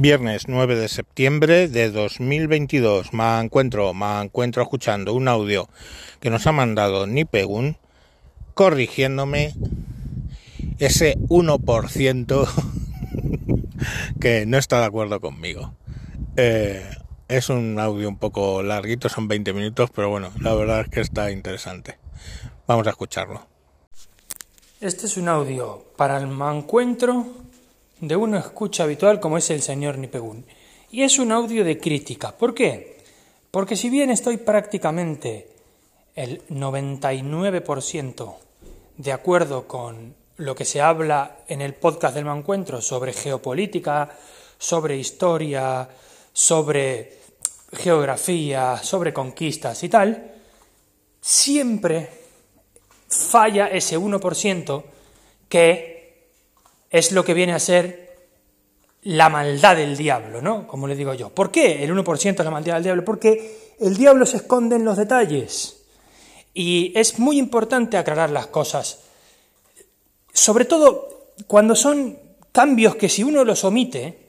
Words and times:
Viernes 0.00 0.46
9 0.46 0.76
de 0.76 0.86
septiembre 0.86 1.66
de 1.66 1.90
2022. 1.90 3.12
Me 3.12 3.40
encuentro, 3.40 3.92
me 3.94 4.22
encuentro 4.22 4.62
escuchando 4.62 5.12
un 5.12 5.26
audio 5.26 5.68
que 6.20 6.30
nos 6.30 6.46
ha 6.46 6.52
mandado 6.52 7.08
Nipegun 7.08 7.76
corrigiéndome 8.54 9.54
ese 10.78 11.18
1% 11.18 12.48
que 14.20 14.46
no 14.46 14.56
está 14.56 14.78
de 14.78 14.86
acuerdo 14.86 15.20
conmigo. 15.20 15.74
Eh, 16.36 16.88
es 17.26 17.48
un 17.48 17.80
audio 17.80 18.08
un 18.08 18.18
poco 18.18 18.62
larguito, 18.62 19.08
son 19.08 19.26
20 19.26 19.52
minutos, 19.52 19.90
pero 19.92 20.10
bueno, 20.10 20.30
la 20.40 20.54
verdad 20.54 20.82
es 20.82 20.88
que 20.90 21.00
está 21.00 21.32
interesante. 21.32 21.98
Vamos 22.68 22.86
a 22.86 22.90
escucharlo. 22.90 23.48
Este 24.80 25.06
es 25.06 25.16
un 25.16 25.26
audio 25.26 25.86
para 25.96 26.18
el 26.18 26.28
mancuentro 26.28 27.47
de 28.00 28.16
una 28.16 28.38
escucha 28.38 28.84
habitual 28.84 29.20
como 29.20 29.38
es 29.38 29.50
el 29.50 29.62
señor 29.62 29.98
Nipegun. 29.98 30.44
Y 30.90 31.02
es 31.02 31.18
un 31.18 31.32
audio 31.32 31.64
de 31.64 31.78
crítica. 31.78 32.36
¿Por 32.36 32.54
qué? 32.54 32.98
Porque 33.50 33.76
si 33.76 33.90
bien 33.90 34.10
estoy 34.10 34.38
prácticamente 34.38 35.48
el 36.14 36.46
99% 36.48 38.34
de 38.96 39.12
acuerdo 39.12 39.66
con 39.66 40.14
lo 40.36 40.54
que 40.54 40.64
se 40.64 40.80
habla 40.80 41.38
en 41.48 41.60
el 41.60 41.74
podcast 41.74 42.14
del 42.14 42.24
Mancuentro 42.24 42.80
sobre 42.80 43.12
geopolítica, 43.12 44.10
sobre 44.58 44.96
historia, 44.96 45.88
sobre 46.32 47.18
geografía, 47.72 48.78
sobre 48.82 49.12
conquistas 49.12 49.82
y 49.82 49.88
tal, 49.88 50.32
siempre 51.20 52.08
falla 53.08 53.68
ese 53.68 53.98
1% 53.98 54.84
que 55.48 55.97
es 56.90 57.12
lo 57.12 57.24
que 57.24 57.34
viene 57.34 57.52
a 57.52 57.58
ser 57.58 58.08
la 59.02 59.28
maldad 59.28 59.76
del 59.76 59.96
diablo, 59.96 60.42
¿no? 60.42 60.66
Como 60.66 60.86
le 60.86 60.96
digo 60.96 61.14
yo. 61.14 61.30
¿Por 61.30 61.50
qué 61.50 61.84
el 61.84 61.94
1% 61.94 62.38
es 62.38 62.44
la 62.44 62.50
maldad 62.50 62.74
del 62.74 62.82
diablo? 62.82 63.04
Porque 63.04 63.74
el 63.80 63.96
diablo 63.96 64.26
se 64.26 64.38
esconde 64.38 64.76
en 64.76 64.84
los 64.84 64.96
detalles. 64.96 65.82
Y 66.54 66.92
es 66.96 67.18
muy 67.18 67.38
importante 67.38 67.96
aclarar 67.96 68.30
las 68.30 68.48
cosas. 68.48 69.00
Sobre 70.32 70.64
todo 70.64 71.32
cuando 71.46 71.76
son 71.76 72.18
cambios 72.52 72.96
que 72.96 73.08
si 73.08 73.22
uno 73.22 73.44
los 73.44 73.64
omite, 73.64 74.28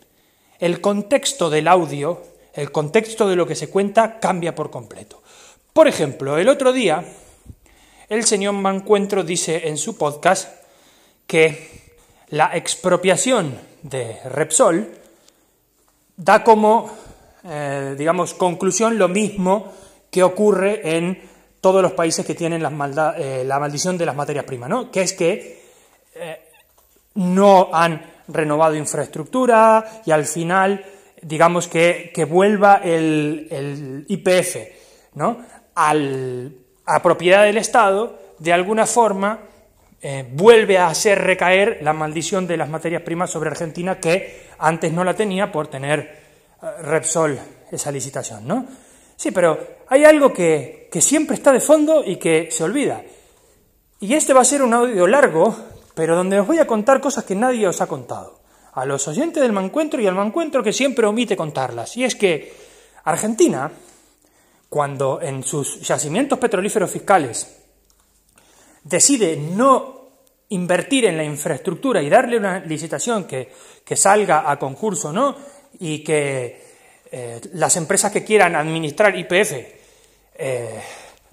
el 0.59 0.81
contexto 0.81 1.49
del 1.49 1.67
audio, 1.67 2.21
el 2.53 2.71
contexto 2.71 3.27
de 3.27 3.35
lo 3.35 3.47
que 3.47 3.55
se 3.55 3.69
cuenta 3.69 4.19
cambia 4.19 4.53
por 4.53 4.69
completo. 4.69 5.23
Por 5.73 5.87
ejemplo, 5.87 6.37
el 6.37 6.49
otro 6.49 6.73
día, 6.73 7.03
el 8.09 8.25
señor 8.25 8.53
Mancuentro 8.53 9.23
dice 9.23 9.67
en 9.69 9.77
su 9.77 9.97
podcast 9.97 10.49
que 11.25 11.78
la 12.31 12.55
expropiación 12.55 13.57
de 13.81 14.17
Repsol 14.25 14.87
da 16.15 16.43
como, 16.43 16.89
eh, 17.43 17.95
digamos, 17.97 18.33
conclusión 18.33 18.97
lo 18.97 19.07
mismo 19.07 19.73
que 20.11 20.23
ocurre 20.23 20.97
en 20.97 21.21
todos 21.61 21.81
los 21.81 21.93
países 21.93 22.25
que 22.25 22.35
tienen 22.35 22.61
eh, 22.61 23.43
la 23.45 23.59
maldición 23.59 23.97
de 23.97 24.05
las 24.05 24.15
materias 24.15 24.45
primas, 24.45 24.69
¿no? 24.69 24.91
Que 24.91 25.01
es 25.01 25.13
que 25.13 25.63
eh, 26.15 26.49
no 27.15 27.69
han 27.73 28.01
renovado 28.27 28.75
infraestructura 28.75 30.01
y 30.05 30.11
al 30.11 30.25
final, 30.25 30.85
digamos, 31.21 31.67
que, 31.67 32.27
vuelva 32.29 32.75
el, 32.83 33.47
el, 33.49 34.05
IPF, 34.07 34.57
¿no? 35.15 35.43
Al, 35.75 36.55
a 36.85 37.01
propiedad 37.01 37.43
del 37.43 37.57
Estado, 37.57 38.19
de 38.39 38.53
alguna 38.53 38.85
forma 38.85 39.39
eh, 40.01 40.25
vuelve 40.31 40.77
a 40.77 40.87
hacer 40.87 41.19
recaer 41.19 41.79
la 41.81 41.91
maldición 41.91 42.47
de 42.47 42.55
las 42.55 42.69
materias 42.69 43.01
primas 43.01 43.29
sobre 43.29 43.49
Argentina 43.49 43.99
que 43.99 44.47
antes 44.57 44.93
no 44.93 45.03
la 45.03 45.13
tenía 45.13 45.51
por 45.51 45.67
tener 45.67 45.99
eh, 46.61 46.81
Repsol 46.83 47.37
esa 47.69 47.91
licitación, 47.91 48.47
¿no? 48.47 48.65
Sí, 49.15 49.31
pero 49.31 49.59
hay 49.89 50.05
algo 50.05 50.31
que, 50.31 50.87
que 50.89 51.01
siempre 51.01 51.35
está 51.35 51.51
de 51.51 51.59
fondo 51.59 52.03
y 52.05 52.15
que 52.15 52.49
se 52.49 52.63
olvida. 52.63 53.03
Y 53.99 54.13
este 54.13 54.31
va 54.31 54.41
a 54.41 54.45
ser 54.45 54.63
un 54.63 54.73
audio 54.73 55.05
largo, 55.05 55.53
pero 55.93 56.15
donde 56.15 56.39
os 56.39 56.47
voy 56.47 56.59
a 56.59 56.67
contar 56.67 57.01
cosas 57.01 57.25
que 57.25 57.35
nadie 57.35 57.67
os 57.67 57.81
ha 57.81 57.87
contado. 57.87 58.39
A 58.71 58.85
los 58.85 59.05
oyentes 59.09 59.43
del 59.43 59.51
mancuentro 59.51 59.99
y 59.99 60.07
al 60.07 60.15
mancuentro 60.15 60.63
que 60.63 60.71
siempre 60.71 61.05
omite 61.05 61.35
contarlas. 61.35 61.97
Y 61.97 62.05
es 62.05 62.15
que 62.15 62.53
Argentina, 63.03 63.69
cuando 64.69 65.21
en 65.21 65.43
sus 65.43 65.81
yacimientos 65.81 66.39
petrolíferos 66.39 66.89
fiscales 66.89 67.59
decide 68.83 69.35
no 69.35 69.98
invertir 70.49 71.05
en 71.05 71.17
la 71.17 71.23
infraestructura 71.23 72.01
y 72.01 72.09
darle 72.09 72.37
una 72.37 72.59
licitación 72.59 73.25
que, 73.25 73.49
salga 73.95 74.49
a 74.49 74.59
concurso, 74.59 75.11
¿no? 75.11 75.35
Y 75.79 76.03
que 76.03 76.61
eh, 77.11 77.41
las 77.53 77.75
empresas 77.75 78.11
que 78.11 78.23
quieran 78.23 78.55
administrar 78.55 79.17
IPF 79.17 79.53
eh, 80.35 80.79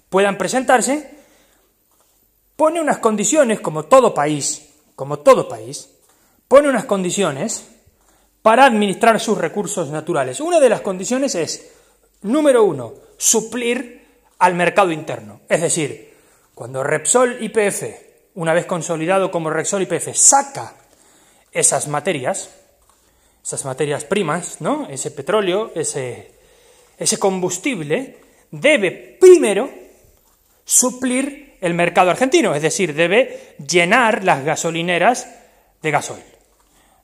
puedan 0.09 0.37
presentarse, 0.37 1.17
pone 2.55 2.81
unas 2.81 2.97
condiciones, 2.97 3.59
como 3.59 3.85
todo 3.85 4.13
país, 4.13 4.69
como 4.95 5.19
todo 5.19 5.47
país, 5.47 5.89
pone 6.47 6.69
unas 6.69 6.85
condiciones 6.85 7.67
para 8.41 8.65
administrar 8.65 9.19
sus 9.19 9.37
recursos 9.37 9.89
naturales. 9.89 10.39
Una 10.39 10.59
de 10.59 10.69
las 10.69 10.81
condiciones 10.81 11.35
es, 11.35 11.71
número 12.21 12.63
uno, 12.63 12.93
suplir 13.17 14.05
al 14.39 14.55
mercado 14.55 14.91
interno. 14.91 15.41
Es 15.49 15.61
decir, 15.61 16.13
cuando 16.55 16.83
Repsol 16.83 17.43
IPF, 17.43 18.06
una 18.37 18.53
vez 18.53 18.67
consolidado 18.67 19.31
como 19.31 19.49
Repsol 19.49 19.81
IPF, 19.81 20.13
saca 20.13 20.75
esas 21.51 21.87
materias, 21.87 22.51
esas 23.43 23.65
materias 23.65 24.05
primas, 24.05 24.61
¿no? 24.61 24.87
Ese 24.89 25.09
petróleo, 25.09 25.71
ese, 25.73 26.33
ese 26.99 27.17
combustible, 27.17 28.17
debe 28.51 29.17
primero 29.19 29.71
suplir 30.63 31.57
el 31.61 31.73
mercado 31.73 32.11
argentino, 32.11 32.53
es 32.53 32.61
decir, 32.61 32.93
debe 32.93 33.55
llenar 33.67 34.23
las 34.23 34.45
gasolineras 34.45 35.27
de 35.81 35.89
gasoil. 35.89 36.23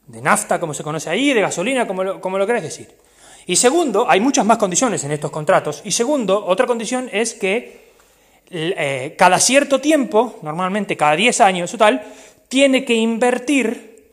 De 0.05 0.21
nafta, 0.21 0.59
como 0.59 0.75
se 0.75 0.83
conoce 0.83 1.09
ahí, 1.09 1.33
de 1.33 1.41
gasolina, 1.41 1.87
como 1.87 2.03
lo, 2.03 2.21
como 2.21 2.37
lo 2.37 2.45
querés 2.45 2.61
decir. 2.61 2.95
Y 3.47 3.55
segundo, 3.55 4.07
hay 4.07 4.19
muchas 4.19 4.45
más 4.45 4.59
condiciones 4.59 5.03
en 5.03 5.11
estos 5.13 5.31
contratos. 5.31 5.81
Y 5.83 5.93
segundo, 5.93 6.45
otra 6.45 6.67
condición 6.67 7.09
es 7.11 7.33
que 7.33 7.82
eh, 8.55 9.15
cada 9.17 9.39
cierto 9.39 9.81
tiempo, 9.81 10.37
normalmente 10.43 10.95
cada 10.95 11.15
10 11.15 11.41
años 11.41 11.73
o 11.73 11.77
tal, 11.77 12.03
tiene 12.47 12.85
que 12.85 12.93
invertir 12.93 14.11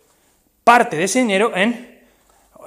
parte 0.64 0.96
de 0.96 1.04
ese 1.04 1.18
dinero 1.18 1.52
en 1.54 2.00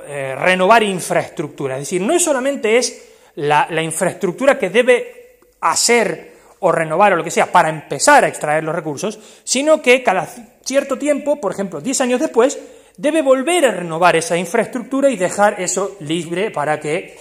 eh, 0.05 0.35
renovar 0.37 0.83
infraestructura. 0.83 1.75
Es 1.75 1.81
decir, 1.81 2.01
no 2.01 2.17
solamente 2.19 2.77
es 2.77 3.09
la, 3.35 3.67
infraestructura 3.81 4.59
que 4.59 4.69
debe 4.69 5.39
hacer 5.61 6.33
o 6.59 6.71
renovar 6.71 7.13
o 7.13 7.15
lo 7.15 7.23
que 7.23 7.31
sea 7.31 7.51
para 7.51 7.69
empezar 7.69 8.23
a 8.23 8.27
extraer 8.27 8.63
los 8.63 8.75
recursos, 8.75 9.19
sino 9.43 9.81
que 9.81 10.03
cada 10.03 10.27
cierto 10.63 10.99
tiempo, 10.99 11.41
por 11.41 11.53
ejemplo, 11.53 11.81
10 11.81 12.01
años 12.01 12.19
después, 12.19 12.59
debe 12.97 13.23
volver 13.23 13.65
a 13.65 13.71
renovar 13.71 14.15
esa 14.15 14.37
infraestructura 14.37 15.09
y 15.09 15.15
dejar 15.15 15.59
eso 15.59 15.97
libre 16.01 16.51
para 16.51 16.79
que 16.79 17.17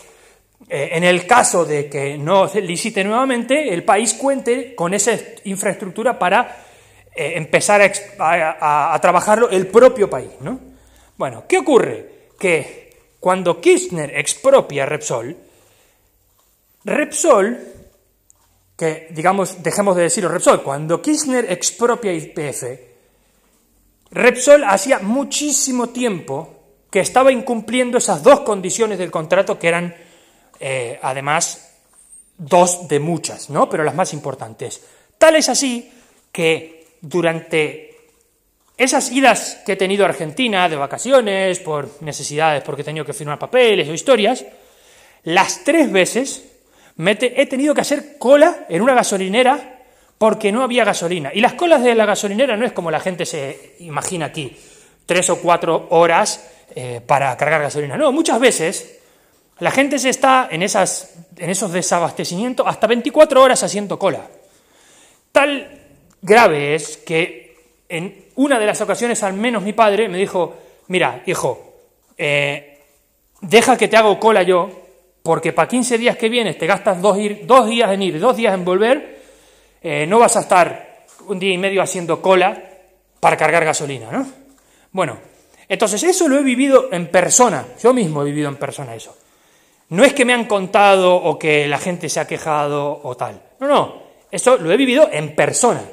en 0.68 1.04
el 1.04 1.26
caso 1.26 1.64
de 1.64 1.88
que 1.88 2.16
no 2.16 2.46
licite 2.54 3.04
nuevamente, 3.04 3.72
el 3.72 3.84
país 3.84 4.14
cuente 4.14 4.74
con 4.74 4.94
esa 4.94 5.12
infraestructura 5.44 6.18
para 6.18 6.64
eh, 7.14 7.34
empezar 7.36 7.82
a, 8.18 8.98
trabajarlo 9.02 9.50
el 9.50 9.66
propio 9.66 10.08
país. 10.08 10.30
¿no? 10.40 10.58
Bueno, 11.18 11.44
¿qué 11.46 11.58
ocurre? 11.58 12.30
Que 12.38 12.96
cuando 13.20 13.60
Kirchner 13.60 14.18
expropia 14.18 14.86
Repsol, 14.86 15.36
Repsol, 16.84 17.58
que 18.76 19.08
digamos, 19.10 19.62
dejemos 19.62 19.94
de 19.94 20.04
decirlo 20.04 20.30
Repsol, 20.30 20.62
cuando 20.62 21.02
Kirchner 21.02 21.52
expropia 21.52 22.12
IPF, 22.12 22.64
Repsol 24.10 24.64
hacía 24.64 24.98
muchísimo 25.00 25.90
tiempo 25.90 26.62
que 26.90 27.00
estaba 27.00 27.30
incumpliendo 27.30 27.98
esas 27.98 28.22
dos 28.22 28.40
condiciones 28.40 28.98
del 28.98 29.10
contrato 29.10 29.58
que 29.58 29.68
eran 29.68 29.94
eh, 30.60 30.98
además, 31.02 31.72
dos 32.38 32.88
de 32.88 33.00
muchas, 33.00 33.50
¿no? 33.50 33.68
Pero 33.68 33.84
las 33.84 33.94
más 33.94 34.12
importantes. 34.12 34.82
Tal 35.18 35.36
es 35.36 35.48
así 35.48 35.92
que 36.30 36.86
durante 37.00 37.92
esas 38.76 39.10
idas 39.12 39.60
que 39.64 39.72
he 39.72 39.76
tenido 39.76 40.04
a 40.04 40.08
Argentina 40.08 40.68
de 40.68 40.76
vacaciones, 40.76 41.60
por 41.60 42.02
necesidades, 42.02 42.62
porque 42.62 42.82
he 42.82 42.84
tenido 42.84 43.04
que 43.04 43.12
firmar 43.12 43.38
papeles 43.38 43.88
o 43.88 43.94
historias, 43.94 44.44
las 45.24 45.62
tres 45.62 45.90
veces 45.92 46.44
me 46.96 47.16
he 47.20 47.46
tenido 47.46 47.74
que 47.74 47.80
hacer 47.80 48.18
cola 48.18 48.66
en 48.68 48.82
una 48.82 48.94
gasolinera 48.94 49.80
porque 50.18 50.52
no 50.52 50.62
había 50.62 50.84
gasolina. 50.84 51.30
Y 51.34 51.40
las 51.40 51.54
colas 51.54 51.82
de 51.82 51.94
la 51.94 52.06
gasolinera 52.06 52.56
no 52.56 52.64
es 52.64 52.72
como 52.72 52.90
la 52.90 53.00
gente 53.00 53.26
se 53.26 53.76
imagina 53.80 54.26
aquí, 54.26 54.56
tres 55.04 55.28
o 55.30 55.40
cuatro 55.40 55.88
horas 55.90 56.48
eh, 56.74 57.00
para 57.04 57.36
cargar 57.36 57.62
gasolina. 57.62 57.96
No, 57.96 58.12
muchas 58.12 58.38
veces 58.38 59.00
la 59.62 59.70
gente 59.70 60.00
se 60.00 60.08
está 60.08 60.48
en, 60.50 60.60
esas, 60.64 61.14
en 61.36 61.48
esos 61.48 61.70
desabastecimientos 61.70 62.66
hasta 62.66 62.88
24 62.88 63.40
horas 63.40 63.62
haciendo 63.62 63.96
cola. 63.96 64.26
Tal 65.30 65.80
grave 66.20 66.74
es 66.74 66.96
que 66.96 67.54
en 67.88 68.24
una 68.34 68.58
de 68.58 68.66
las 68.66 68.80
ocasiones, 68.80 69.22
al 69.22 69.34
menos 69.34 69.62
mi 69.62 69.72
padre 69.72 70.08
me 70.08 70.18
dijo, 70.18 70.56
mira, 70.88 71.22
hijo, 71.26 71.74
eh, 72.18 72.80
deja 73.40 73.76
que 73.76 73.86
te 73.86 73.96
hago 73.96 74.18
cola 74.18 74.42
yo, 74.42 74.68
porque 75.22 75.52
para 75.52 75.68
15 75.68 75.96
días 75.96 76.16
que 76.16 76.28
vienes 76.28 76.58
te 76.58 76.66
gastas 76.66 77.00
dos, 77.00 77.16
días 77.16 77.92
en 77.92 78.02
ir, 78.02 78.18
dos 78.18 78.36
días 78.36 78.54
en 78.54 78.64
volver, 78.64 79.22
eh, 79.80 80.06
no 80.08 80.18
vas 80.18 80.36
a 80.36 80.40
estar 80.40 81.04
un 81.28 81.38
día 81.38 81.54
y 81.54 81.58
medio 81.58 81.82
haciendo 81.82 82.20
cola 82.20 82.60
para 83.20 83.36
cargar 83.36 83.64
gasolina, 83.64 84.10
¿no? 84.10 84.26
Bueno, 84.90 85.18
entonces 85.68 86.02
eso 86.02 86.26
lo 86.26 86.36
he 86.36 86.42
vivido 86.42 86.88
en 86.90 87.06
persona, 87.06 87.64
yo 87.80 87.94
mismo 87.94 88.22
he 88.22 88.24
vivido 88.24 88.48
en 88.48 88.56
persona 88.56 88.92
eso. 88.96 89.16
No 89.92 90.04
es 90.04 90.14
que 90.14 90.24
me 90.24 90.32
han 90.32 90.46
contado 90.46 91.14
o 91.14 91.38
que 91.38 91.68
la 91.68 91.76
gente 91.76 92.08
se 92.08 92.18
ha 92.18 92.26
quejado 92.26 93.00
o 93.02 93.14
tal. 93.14 93.42
No, 93.60 93.68
no, 93.68 94.02
eso 94.30 94.56
lo 94.56 94.72
he 94.72 94.76
vivido 94.78 95.10
en 95.12 95.34
persona. 95.34 95.84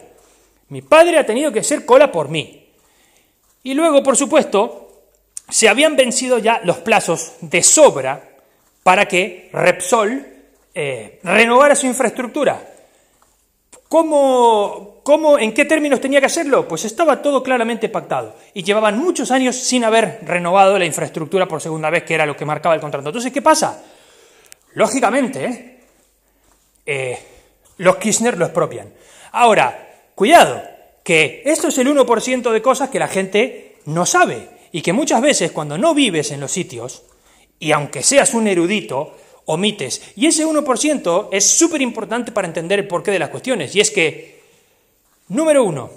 Mi 0.69 0.81
padre 0.81 1.17
ha 1.17 1.25
tenido 1.25 1.51
que 1.51 1.59
hacer 1.59 1.85
cola 1.85 2.09
por 2.09 2.29
mí. 2.29 2.65
Y 3.61 3.73
luego, 3.73 4.01
por 4.01 4.15
supuesto, 4.15 5.01
se 5.49 5.67
habían 5.67 5.97
vencido 5.97 6.37
ya 6.39 6.61
los 6.63 6.77
plazos 6.77 7.33
de 7.41 7.61
sobra 7.61 8.23
para 8.83 9.05
que 9.05 9.49
Repsol 9.51 10.25
eh, 10.73 11.19
renovara 11.21 11.75
su 11.75 11.85
infraestructura. 11.85 12.57
¿Cómo, 13.89 14.98
¿Cómo, 15.09 15.39
en 15.39 15.55
qué 15.55 15.65
términos 15.65 15.99
tenía 15.99 16.19
que 16.19 16.27
hacerlo? 16.27 16.67
Pues 16.67 16.85
estaba 16.85 17.19
todo 17.19 17.41
claramente 17.41 17.89
pactado 17.89 18.35
y 18.53 18.61
llevaban 18.61 18.99
muchos 18.99 19.31
años 19.31 19.55
sin 19.55 19.83
haber 19.83 20.19
renovado 20.21 20.77
la 20.77 20.85
infraestructura 20.85 21.47
por 21.47 21.61
segunda 21.61 21.89
vez, 21.89 22.03
que 22.03 22.13
era 22.13 22.27
lo 22.27 22.37
que 22.37 22.45
marcaba 22.45 22.75
el 22.75 22.81
contrato. 22.81 23.09
Entonces, 23.09 23.33
¿qué 23.33 23.41
pasa? 23.41 23.83
Lógicamente, 24.75 25.79
eh, 26.85 27.17
los 27.77 27.95
Kirchner 27.95 28.37
lo 28.37 28.45
expropian. 28.45 28.93
Ahora, 29.31 30.11
cuidado, 30.13 30.61
que 31.03 31.41
esto 31.43 31.69
es 31.69 31.77
el 31.79 31.87
1% 31.87 32.51
de 32.51 32.61
cosas 32.61 32.91
que 32.91 32.99
la 32.99 33.07
gente 33.07 33.77
no 33.85 34.05
sabe 34.05 34.47
y 34.71 34.83
que 34.83 34.93
muchas 34.93 35.23
veces 35.23 35.51
cuando 35.51 35.75
no 35.79 35.95
vives 35.95 36.29
en 36.29 36.39
los 36.39 36.51
sitios, 36.51 37.01
y 37.57 37.71
aunque 37.71 38.03
seas 38.03 38.35
un 38.35 38.45
erudito, 38.45 39.17
omites. 39.45 40.03
Y 40.15 40.27
ese 40.27 40.45
1% 40.45 41.29
es 41.31 41.49
súper 41.49 41.81
importante 41.81 42.31
para 42.31 42.47
entender 42.47 42.77
el 42.77 42.87
porqué 42.87 43.09
de 43.09 43.17
las 43.17 43.29
cuestiones. 43.29 43.75
Y 43.75 43.79
es 43.79 43.89
que, 43.89 44.38
número 45.29 45.63
uno, 45.63 45.89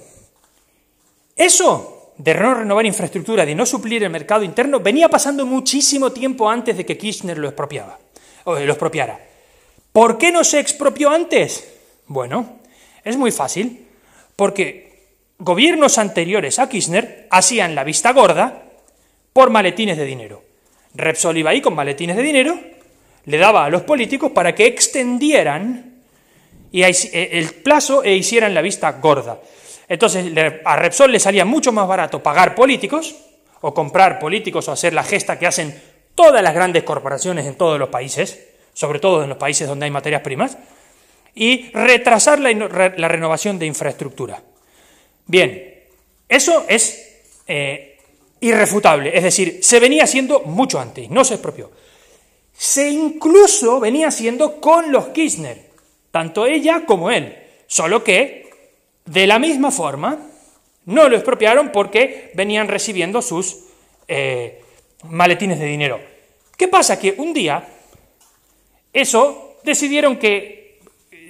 eso 1.37 2.13
de 2.17 2.35
no 2.35 2.55
renovar 2.55 2.87
infraestructura, 2.87 3.45
de 3.45 3.55
no 3.55 3.67
suplir 3.67 4.05
el 4.05 4.11
mercado 4.11 4.45
interno, 4.45 4.81
venía 4.81 5.09
pasando 5.09 5.45
muchísimo 5.45 6.13
tiempo 6.13 6.49
antes 6.49 6.77
de 6.77 6.87
que 6.87 6.97
Kirchner 6.97 7.39
lo 7.39 7.49
expropiaba, 7.49 7.99
o 8.45 8.55
lo 8.55 8.73
expropiara. 8.73 9.19
¿Por 9.93 10.19
qué 10.19 10.31
no 10.31 10.45
se 10.45 10.61
expropió 10.61 11.11
antes? 11.11 11.69
Bueno, 12.07 12.61
es 13.05 13.17
muy 13.17 13.33
fácil, 13.33 13.87
porque 14.37 15.07
gobiernos 15.39 15.99
anteriores 15.99 16.59
a 16.59 16.69
Kirchner 16.69 17.27
hacían 17.31 17.75
la 17.75 17.85
vista 17.85 18.13
gorda 18.13 18.63
por 19.33 19.51
maletines 19.51 19.97
de 19.97 20.05
dinero. 20.05 20.43
Repsol 20.95 21.39
iba 21.39 21.51
ahí 21.51 21.61
con 21.61 21.75
maletines 21.75 22.17
de 22.17 22.23
dinero 22.23 22.73
le 23.25 23.39
daba 23.39 23.65
a 23.65 23.71
los 23.71 23.83
políticos 23.83 24.33
para 24.33 24.55
que 24.55 24.67
extendieran 24.67 25.92
y 26.73 26.83
eh, 26.83 27.29
el 27.33 27.55
plazo 27.55 28.03
e 28.03 28.15
hicieran 28.15 28.55
la 28.55 28.63
vista 28.63 28.91
gorda. 28.93 29.41
Entonces 29.89 30.33
a 30.65 30.77
Repsol 30.77 31.13
le 31.13 31.21
salía 31.21 31.45
mucho 31.45 31.71
más 31.71 31.87
barato 31.87 32.23
pagar 32.23 32.55
políticos 32.55 33.15
o 33.61 33.73
comprar 33.73 34.19
políticos 34.19 34.67
o 34.69 34.73
hacer 34.73 34.93
la 34.93 35.05
gesta 35.05 35.39
que 35.39 35.47
hacen 35.47 35.81
todas 36.15 36.43
las 36.43 36.55
grandes 36.55 36.83
corporaciones 36.83 37.47
en 37.47 37.55
todos 37.55 37.79
los 37.79 37.91
países, 37.91 38.49
sobre 38.73 38.99
todo 38.99 39.23
en 39.23 39.29
los 39.29 39.39
países 39.39 39.69
donde 39.69 39.85
hay 39.85 39.91
materias 39.91 40.23
primas, 40.23 40.57
y 41.35 41.71
retrasar 41.73 42.41
la, 42.41 43.09
renovación 43.09 43.59
de 43.59 43.67
infraestructura. 43.67 44.43
Bien, 45.27 45.83
eso 46.29 46.65
es 46.69 47.21
eh, 47.47 47.99
irrefutable, 48.41 49.17
es 49.17 49.23
decir, 49.23 49.61
se 49.63 49.79
venía 49.79 50.05
haciendo 50.05 50.41
mucho 50.41 50.81
antes, 50.81 51.09
no 51.09 51.25
se 51.25 51.35
expropió 51.35 51.71
se 52.57 52.91
incluso 52.91 53.81
venía 53.81 54.09
haciendo 54.09 54.61
con 54.61 54.93
los 54.93 55.09
Kirchner, 55.09 55.72
tanto 56.13 56.47
ella 56.47 56.85
como 56.87 57.11
él, 57.11 57.37
solo 57.67 58.05
que 58.05 58.51
de 59.05 59.27
la 59.27 59.41
misma 59.41 59.73
forma 59.73 60.29
no 60.85 61.09
lo 61.09 61.17
expropiaron 61.17 61.73
porque 61.73 62.31
venían 62.35 62.69
recibiendo 62.69 63.21
sus 63.21 63.65
eh, 64.07 64.63
maletines 65.09 65.59
de 65.59 65.67
dinero. 65.67 66.01
¿Qué 66.57 66.69
pasa? 66.69 67.01
Que 67.01 67.15
un 67.19 67.33
día 67.33 67.67
eso 68.93 69.57
decidieron 69.65 70.19
que 70.19 70.79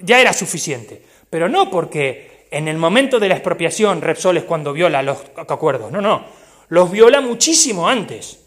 ya 0.01 0.19
era 0.19 0.33
suficiente, 0.33 1.01
pero 1.29 1.47
no 1.49 1.69
porque 1.71 2.47
en 2.51 2.67
el 2.67 2.77
momento 2.77 3.19
de 3.19 3.29
la 3.29 3.35
expropiación 3.35 4.01
Repsol 4.01 4.37
es 4.37 4.43
cuando 4.43 4.73
viola 4.73 5.01
los 5.01 5.17
acuerdos, 5.35 5.91
no, 5.91 6.01
no, 6.01 6.25
los 6.69 6.91
viola 6.91 7.21
muchísimo 7.21 7.87
antes, 7.87 8.39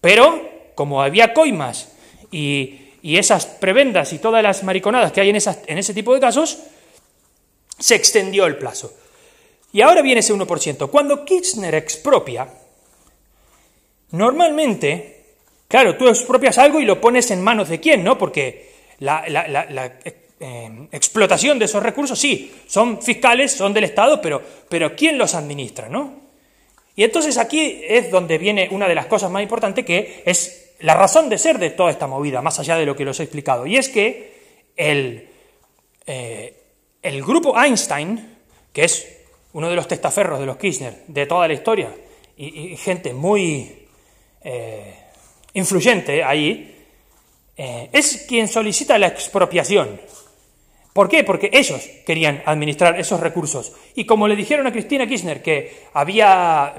pero 0.00 0.50
como 0.74 1.02
había 1.02 1.32
coimas 1.32 1.92
y, 2.30 2.89
esas 3.02 3.46
prebendas 3.46 4.12
y 4.12 4.18
todas 4.18 4.42
las 4.42 4.62
mariconadas 4.62 5.12
que 5.12 5.20
hay 5.20 5.30
en, 5.30 5.36
en 5.36 5.78
ese 5.78 5.94
tipo 5.94 6.14
de 6.14 6.20
casos, 6.20 6.58
se 7.78 7.94
extendió 7.94 8.46
el 8.46 8.56
plazo. 8.56 8.92
Y 9.72 9.80
ahora 9.80 10.02
viene 10.02 10.20
ese 10.20 10.34
1%. 10.34 10.90
Cuando 10.90 11.24
Kirchner 11.24 11.74
expropia, 11.74 12.48
normalmente, 14.10 15.24
claro, 15.68 15.96
tú 15.96 16.08
expropias 16.08 16.58
algo 16.58 16.80
y 16.80 16.84
lo 16.84 17.00
pones 17.00 17.30
en 17.30 17.42
manos 17.42 17.68
de 17.68 17.80
quién, 17.80 18.02
¿no? 18.02 18.18
Porque 18.18 18.70
la, 18.98 19.24
eh, 20.40 20.88
explotación 20.90 21.58
de 21.58 21.66
esos 21.66 21.82
recursos, 21.82 22.18
sí, 22.18 22.52
son 22.66 23.00
fiscales, 23.00 23.52
son 23.52 23.72
del 23.72 23.84
Estado, 23.84 24.20
pero, 24.20 24.42
pero 24.68 24.96
¿quién 24.96 25.16
los 25.16 25.34
administra, 25.34 25.88
no? 25.88 26.20
Y 26.96 27.04
entonces 27.04 27.38
aquí 27.38 27.80
es 27.86 28.10
donde 28.10 28.38
viene 28.38 28.68
una 28.72 28.88
de 28.88 28.94
las 28.94 29.06
cosas 29.06 29.30
más 29.30 29.42
importantes, 29.42 29.84
que 29.84 30.22
es 30.26 30.69
la 30.80 30.94
razón 30.94 31.28
de 31.28 31.38
ser 31.38 31.58
de 31.58 31.70
toda 31.70 31.90
esta 31.90 32.06
movida, 32.06 32.42
más 32.42 32.58
allá 32.58 32.76
de 32.76 32.86
lo 32.86 32.96
que 32.96 33.04
los 33.04 33.20
he 33.20 33.24
explicado, 33.24 33.66
y 33.66 33.76
es 33.76 33.88
que 33.88 34.64
el, 34.76 35.28
eh, 36.06 36.62
el 37.02 37.22
grupo 37.22 37.58
Einstein, 37.60 38.38
que 38.72 38.84
es 38.84 39.06
uno 39.52 39.68
de 39.68 39.76
los 39.76 39.88
testaferros 39.88 40.40
de 40.40 40.46
los 40.46 40.56
Kirchner 40.56 41.04
de 41.06 41.26
toda 41.26 41.48
la 41.48 41.54
historia, 41.54 41.94
y, 42.36 42.74
gente 42.76 43.12
muy 43.12 43.86
eh, 44.42 44.94
influyente 45.52 46.24
ahí, 46.24 46.86
eh, 47.56 47.90
es 47.92 48.24
quien 48.26 48.48
solicita 48.48 48.98
la 48.98 49.08
expropiación. 49.08 50.00
¿Por 50.94 51.08
qué? 51.08 51.22
Porque 51.22 51.50
ellos 51.52 51.86
querían 52.06 52.42
administrar 52.46 52.98
esos 52.98 53.20
recursos. 53.20 53.72
Y 53.94 54.06
como 54.06 54.26
le 54.26 54.36
dijeron 54.36 54.66
a 54.66 54.72
Cristina 54.72 55.06
Kirchner 55.06 55.42
que 55.42 55.84
había 55.92 56.74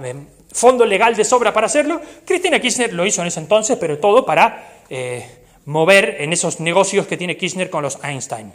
fondo 0.52 0.86
legal 0.86 1.16
de 1.16 1.24
sobra 1.24 1.54
para 1.54 1.68
hacerlo. 1.68 2.02
Cristina 2.26 2.60
Kirchner 2.60 2.94
lo 2.94 3.06
hizo 3.06 3.22
en 3.22 3.28
ese 3.28 3.40
entonces, 3.40 3.78
pero 3.80 4.00
todo 4.00 4.26
para 4.26 4.84
eh, 4.90 5.26
mover 5.66 6.18
en 6.20 6.34
esos 6.34 6.60
negocios 6.60 7.08
que 7.08 7.18
tiene 7.18 7.38
Kirchner 7.38 7.70
con 7.70 7.84
los 7.84 8.00
Einstein. 8.04 8.54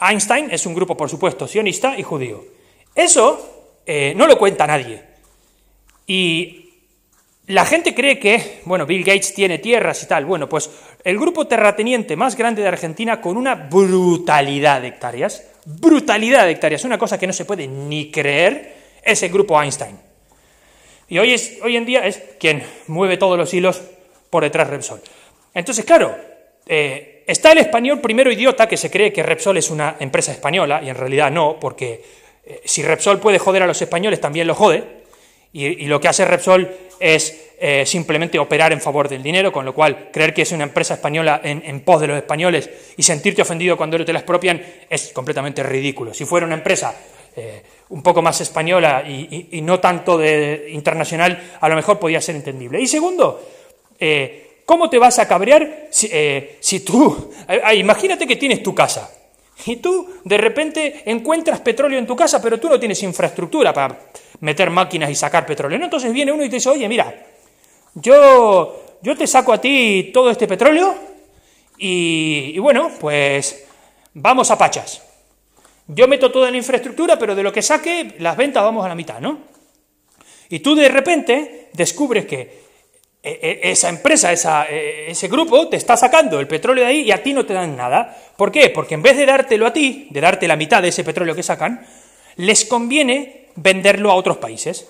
Einstein 0.00 0.48
es 0.50 0.66
un 0.66 0.74
grupo, 0.74 0.96
por 0.96 1.10
supuesto, 1.10 1.46
sionista 1.46 1.98
y 1.98 2.02
judío. 2.02 2.44
Eso 2.94 3.80
eh, 3.86 4.14
no 4.16 4.26
lo 4.26 4.38
cuenta 4.38 4.66
nadie. 4.66 5.02
Y 6.06 6.70
la 7.46 7.66
gente 7.66 7.94
cree 7.94 8.18
que, 8.18 8.62
bueno, 8.64 8.86
Bill 8.86 9.04
Gates 9.04 9.34
tiene 9.34 9.58
tierras 9.58 10.02
y 10.02 10.06
tal. 10.06 10.24
Bueno, 10.24 10.48
pues 10.48 10.70
el 11.02 11.18
grupo 11.18 11.46
terrateniente 11.46 12.16
más 12.16 12.36
grande 12.36 12.62
de 12.62 12.68
Argentina 12.68 13.20
con 13.20 13.36
una 13.36 13.54
brutalidad 13.54 14.80
de 14.80 14.88
hectáreas, 14.88 15.44
brutalidad 15.66 16.44
de 16.44 16.52
hectáreas, 16.52 16.84
una 16.84 16.98
cosa 16.98 17.18
que 17.18 17.26
no 17.26 17.32
se 17.32 17.44
puede 17.44 17.66
ni 17.66 18.10
creer, 18.10 18.76
es 19.02 19.22
el 19.22 19.30
grupo 19.30 19.60
Einstein. 19.60 19.98
Y 21.08 21.18
hoy, 21.18 21.34
es, 21.34 21.58
hoy 21.62 21.76
en 21.76 21.84
día 21.84 22.06
es 22.06 22.22
quien 22.38 22.62
mueve 22.86 23.16
todos 23.16 23.38
los 23.38 23.52
hilos 23.52 23.82
por 24.30 24.42
detrás 24.42 24.68
de 24.68 24.76
Repsol. 24.76 25.00
Entonces, 25.52 25.84
claro, 25.84 26.16
eh, 26.66 27.24
está 27.26 27.52
el 27.52 27.58
español 27.58 28.00
primero 28.00 28.32
idiota 28.32 28.68
que 28.68 28.76
se 28.76 28.90
cree 28.90 29.12
que 29.12 29.22
Repsol 29.22 29.56
es 29.56 29.70
una 29.70 29.96
empresa 30.00 30.32
española, 30.32 30.80
y 30.82 30.88
en 30.88 30.96
realidad 30.96 31.30
no, 31.30 31.58
porque 31.60 32.02
eh, 32.44 32.62
si 32.64 32.82
Repsol 32.82 33.20
puede 33.20 33.38
joder 33.38 33.62
a 33.62 33.66
los 33.66 33.80
españoles, 33.80 34.20
también 34.20 34.46
lo 34.46 34.54
jode, 34.54 35.04
y, 35.52 35.86
lo 35.86 36.00
que 36.00 36.08
hace 36.08 36.24
Repsol 36.24 36.68
es 36.98 37.52
eh, 37.60 37.84
simplemente 37.86 38.40
operar 38.40 38.72
en 38.72 38.80
favor 38.80 39.08
del 39.08 39.22
dinero, 39.22 39.52
con 39.52 39.64
lo 39.64 39.72
cual 39.72 40.10
creer 40.12 40.34
que 40.34 40.42
es 40.42 40.50
una 40.50 40.64
empresa 40.64 40.94
española 40.94 41.40
en, 41.44 41.80
pos 41.82 42.00
de 42.00 42.08
los 42.08 42.16
españoles 42.16 42.68
y 42.96 43.04
sentirte 43.04 43.42
ofendido 43.42 43.76
cuando 43.76 44.04
te 44.04 44.12
la 44.12 44.18
expropian 44.18 44.60
es 44.90 45.12
completamente 45.12 45.62
ridículo. 45.62 46.12
Si 46.12 46.24
fuera 46.24 46.44
una 46.44 46.56
empresa 46.56 46.92
un 47.88 48.02
poco 48.02 48.22
más 48.22 48.40
española 48.40 49.04
y, 49.06 49.60
no 49.62 49.80
tanto 49.80 50.18
de 50.18 50.68
internacional, 50.70 51.56
a 51.60 51.68
lo 51.68 51.76
mejor 51.76 51.98
podía 51.98 52.20
ser 52.20 52.36
entendible. 52.36 52.80
Y 52.80 52.86
segundo, 52.86 53.40
eh, 53.98 54.62
¿cómo 54.64 54.88
te 54.88 54.98
vas 54.98 55.18
a 55.18 55.28
cabrear 55.28 55.88
si, 55.90 56.08
eh, 56.10 56.58
tú, 56.84 57.32
eh, 57.48 57.76
imagínate 57.76 58.26
que 58.26 58.36
tienes 58.36 58.62
tu 58.62 58.74
casa 58.74 59.10
y 59.66 59.76
tú 59.76 60.08
de 60.24 60.36
repente 60.36 61.02
encuentras 61.06 61.60
petróleo 61.60 61.98
en 61.98 62.06
tu 62.06 62.16
casa, 62.16 62.42
pero 62.42 62.58
tú 62.58 62.68
no 62.68 62.80
tienes 62.80 63.02
infraestructura 63.02 63.72
para 63.72 63.98
meter 64.40 64.70
máquinas 64.70 65.10
y 65.10 65.14
sacar 65.14 65.46
petróleo. 65.46 65.78
Entonces 65.82 66.12
viene 66.12 66.32
uno 66.32 66.44
y 66.44 66.48
te 66.48 66.56
dice, 66.56 66.70
oye, 66.70 66.88
mira, 66.88 67.14
yo, 67.94 68.96
yo 69.02 69.16
te 69.16 69.26
saco 69.26 69.52
a 69.52 69.60
ti 69.60 70.10
todo 70.12 70.30
este 70.30 70.48
petróleo 70.48 70.94
y 71.78 72.58
bueno, 72.58 72.90
pues 72.98 73.66
vamos 74.14 74.50
a 74.50 74.58
Pachas. 74.58 75.13
Yo 75.86 76.08
meto 76.08 76.32
toda 76.32 76.50
la 76.50 76.56
infraestructura, 76.56 77.18
pero 77.18 77.34
de 77.34 77.42
lo 77.42 77.52
que 77.52 77.62
saque, 77.62 78.14
las 78.18 78.36
ventas 78.36 78.62
vamos 78.62 78.84
a 78.84 78.88
la 78.88 78.94
mitad, 78.94 79.20
¿no? 79.20 79.38
Y 80.48 80.60
tú 80.60 80.74
de 80.74 80.88
repente 80.88 81.68
descubres 81.72 82.26
que 82.26 82.64
e, 83.22 83.60
e, 83.62 83.70
esa 83.70 83.88
empresa, 83.88 84.32
esa, 84.32 84.66
e, 84.68 85.10
ese 85.10 85.28
grupo 85.28 85.68
te 85.68 85.76
está 85.76 85.96
sacando 85.96 86.40
el 86.40 86.46
petróleo 86.46 86.84
de 86.84 86.90
ahí 86.90 87.00
y 87.02 87.10
a 87.10 87.22
ti 87.22 87.32
no 87.32 87.44
te 87.44 87.54
dan 87.54 87.76
nada. 87.76 88.16
¿Por 88.36 88.52
qué? 88.52 88.70
Porque 88.70 88.94
en 88.94 89.02
vez 89.02 89.16
de 89.16 89.26
dártelo 89.26 89.66
a 89.66 89.72
ti, 89.72 90.08
de 90.10 90.20
darte 90.20 90.48
la 90.48 90.56
mitad 90.56 90.82
de 90.82 90.88
ese 90.88 91.04
petróleo 91.04 91.34
que 91.34 91.42
sacan, 91.42 91.86
les 92.36 92.64
conviene 92.64 93.48
venderlo 93.56 94.10
a 94.10 94.14
otros 94.14 94.38
países. 94.38 94.88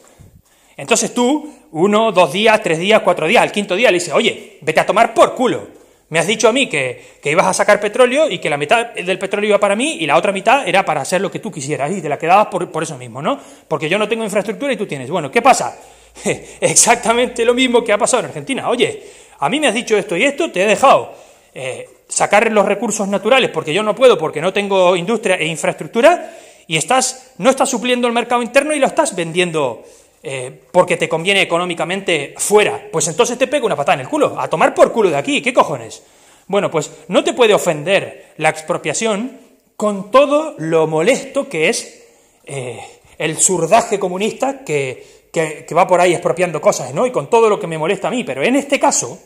Entonces 0.76 1.14
tú, 1.14 1.54
uno, 1.70 2.12
dos 2.12 2.32
días, 2.32 2.60
tres 2.62 2.78
días, 2.78 3.02
cuatro 3.02 3.26
días, 3.26 3.42
al 3.42 3.52
quinto 3.52 3.76
día 3.76 3.90
le 3.90 3.98
dices, 3.98 4.14
oye, 4.14 4.58
vete 4.60 4.80
a 4.80 4.86
tomar 4.86 5.14
por 5.14 5.34
culo. 5.34 5.83
Me 6.10 6.18
has 6.18 6.26
dicho 6.26 6.48
a 6.48 6.52
mí 6.52 6.68
que, 6.68 7.18
ibas 7.24 7.46
a 7.46 7.54
sacar 7.54 7.80
petróleo 7.80 8.30
y 8.30 8.38
que 8.38 8.50
la 8.50 8.56
mitad 8.56 8.92
del 8.92 9.18
petróleo 9.18 9.48
iba 9.48 9.58
para 9.58 9.74
mí 9.74 9.96
y 10.00 10.06
la 10.06 10.16
otra 10.16 10.32
mitad 10.32 10.68
era 10.68 10.84
para 10.84 11.00
hacer 11.00 11.20
lo 11.20 11.30
que 11.30 11.38
tú 11.38 11.50
quisieras 11.50 11.90
y 11.92 12.02
te 12.02 12.08
la 12.08 12.18
quedabas 12.18 12.48
por, 12.48 12.70
por 12.70 12.82
eso 12.82 12.96
mismo, 12.98 13.22
¿no? 13.22 13.38
Porque 13.66 13.88
yo 13.88 13.98
no 13.98 14.08
tengo 14.08 14.24
infraestructura 14.24 14.72
y 14.72 14.76
tú 14.76 14.86
tienes. 14.86 15.10
Bueno, 15.10 15.30
¿qué 15.30 15.42
pasa? 15.42 15.76
Exactamente 16.60 17.44
lo 17.44 17.54
mismo 17.54 17.82
que 17.82 17.92
ha 17.92 17.98
pasado 17.98 18.20
en 18.20 18.26
Argentina. 18.26 18.68
Oye, 18.68 19.02
a 19.38 19.48
mí 19.48 19.60
me 19.60 19.68
has 19.68 19.74
dicho 19.74 19.96
esto 19.96 20.16
y 20.16 20.24
esto, 20.24 20.50
te 20.50 20.62
he 20.62 20.66
dejado 20.66 21.14
eh, 21.54 21.88
sacar 22.08 22.50
los 22.50 22.66
recursos 22.66 23.08
naturales 23.08 23.50
porque 23.50 23.72
yo 23.72 23.82
no 23.82 23.94
puedo, 23.94 24.18
porque 24.18 24.40
no 24.40 24.52
tengo 24.52 24.96
industria 24.96 25.36
e 25.36 25.46
infraestructura, 25.46 26.30
y 26.66 26.76
estás, 26.76 27.32
no 27.38 27.50
estás 27.50 27.68
supliendo 27.68 28.06
el 28.06 28.12
mercado 28.12 28.42
interno 28.42 28.74
y 28.74 28.78
lo 28.78 28.86
estás 28.86 29.14
vendiendo 29.14 29.84
eh, 30.26 30.62
porque 30.72 30.96
te 30.96 31.06
conviene 31.06 31.42
económicamente 31.42 32.34
fuera. 32.38 32.88
Pues 32.90 33.06
entonces 33.08 33.36
te 33.36 33.46
pego 33.46 33.66
una 33.66 33.76
patada 33.76 33.96
en 33.96 34.00
el 34.00 34.08
culo, 34.08 34.40
a 34.40 34.48
tomar 34.48 34.74
por 34.74 34.90
culo 34.90 35.10
de 35.10 35.18
aquí, 35.18 35.42
¿qué 35.42 35.52
cojones? 35.52 36.02
Bueno, 36.46 36.70
pues 36.70 36.90
no 37.08 37.22
te 37.22 37.34
puede 37.34 37.52
ofender 37.52 38.32
la 38.38 38.48
expropiación 38.48 39.38
con 39.76 40.10
todo 40.10 40.54
lo 40.56 40.86
molesto 40.86 41.48
que 41.48 41.68
es 41.68 42.04
eh, 42.44 42.80
el 43.18 43.36
surdaje 43.36 43.98
comunista 43.98 44.64
que, 44.64 45.26
que, 45.30 45.74
va 45.74 45.86
por 45.86 46.00
ahí 46.00 46.12
expropiando 46.12 46.58
cosas, 46.58 46.94
¿no? 46.94 47.06
Y 47.06 47.10
con 47.10 47.28
todo 47.28 47.50
lo 47.50 47.60
que 47.60 47.66
me 47.66 47.76
molesta 47.76 48.08
a 48.08 48.10
mí. 48.10 48.24
Pero 48.24 48.42
en 48.42 48.56
este 48.56 48.80
caso, 48.80 49.18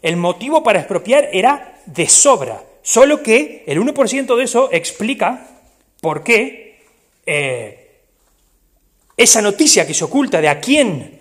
el 0.00 0.16
motivo 0.16 0.62
para 0.62 0.78
expropiar 0.78 1.28
era 1.30 1.78
de 1.84 2.08
sobra. 2.08 2.62
Solo 2.80 3.22
que 3.22 3.64
el 3.66 3.78
1% 3.78 4.34
de 4.34 4.44
eso 4.44 4.70
explica 4.72 5.46
por 6.00 6.22
qué 6.22 6.86
eh, 7.26 7.79
esa 9.22 9.42
noticia 9.42 9.86
que 9.86 9.92
se 9.92 10.04
oculta 10.04 10.40
de 10.40 10.48
a 10.48 10.58
quién 10.58 11.20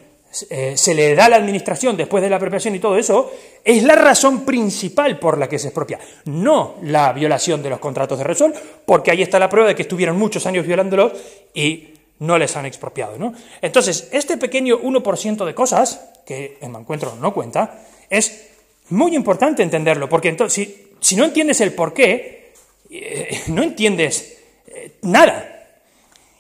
eh, 0.50 0.78
se 0.78 0.94
le 0.94 1.16
da 1.16 1.28
la 1.28 1.36
administración 1.36 1.98
después 1.98 2.24
de 2.24 2.30
la 2.30 2.38
apropiación 2.38 2.74
y 2.76 2.80
todo 2.80 2.96
eso, 2.98 3.30
es 3.62 3.84
la 3.84 3.96
razón 3.96 4.46
principal 4.46 5.20
por 5.20 5.38
la 5.38 5.50
que 5.50 5.60
se 5.60 5.68
expropia. 5.68 6.00
No 6.26 6.76
la 6.84 7.12
violación 7.12 7.62
de 7.62 7.70
los 7.70 7.80
contratos 7.80 8.18
de 8.18 8.24
Resol, 8.24 8.54
porque 8.86 9.12
ahí 9.12 9.22
está 9.22 9.38
la 9.38 9.50
prueba 9.50 9.68
de 9.68 9.76
que 9.76 9.82
estuvieron 9.82 10.18
muchos 10.18 10.46
años 10.46 10.66
violándolos 10.66 11.12
y 11.54 11.90
no 12.20 12.38
les 12.38 12.56
han 12.56 12.66
expropiado. 12.66 13.18
¿no? 13.18 13.34
Entonces, 13.62 14.08
este 14.14 14.38
pequeño 14.38 14.80
1% 14.80 15.46
de 15.46 15.54
cosas, 15.54 16.00
que 16.26 16.58
en 16.62 16.72
Mancuentro 16.72 17.18
no 17.20 17.34
cuenta, 17.34 17.82
es 18.10 18.48
muy 18.90 19.14
importante 19.14 19.62
entenderlo, 19.62 20.08
porque 20.08 20.30
entonces, 20.30 20.70
si, 21.02 21.18
no 21.18 21.26
entiendes 21.26 21.60
el 21.60 21.74
por 21.74 21.94
qué, 21.94 22.54
eh, 22.90 23.42
no 23.48 23.62
entiendes 23.62 24.38
eh, 24.68 24.94
nada. 25.02 25.68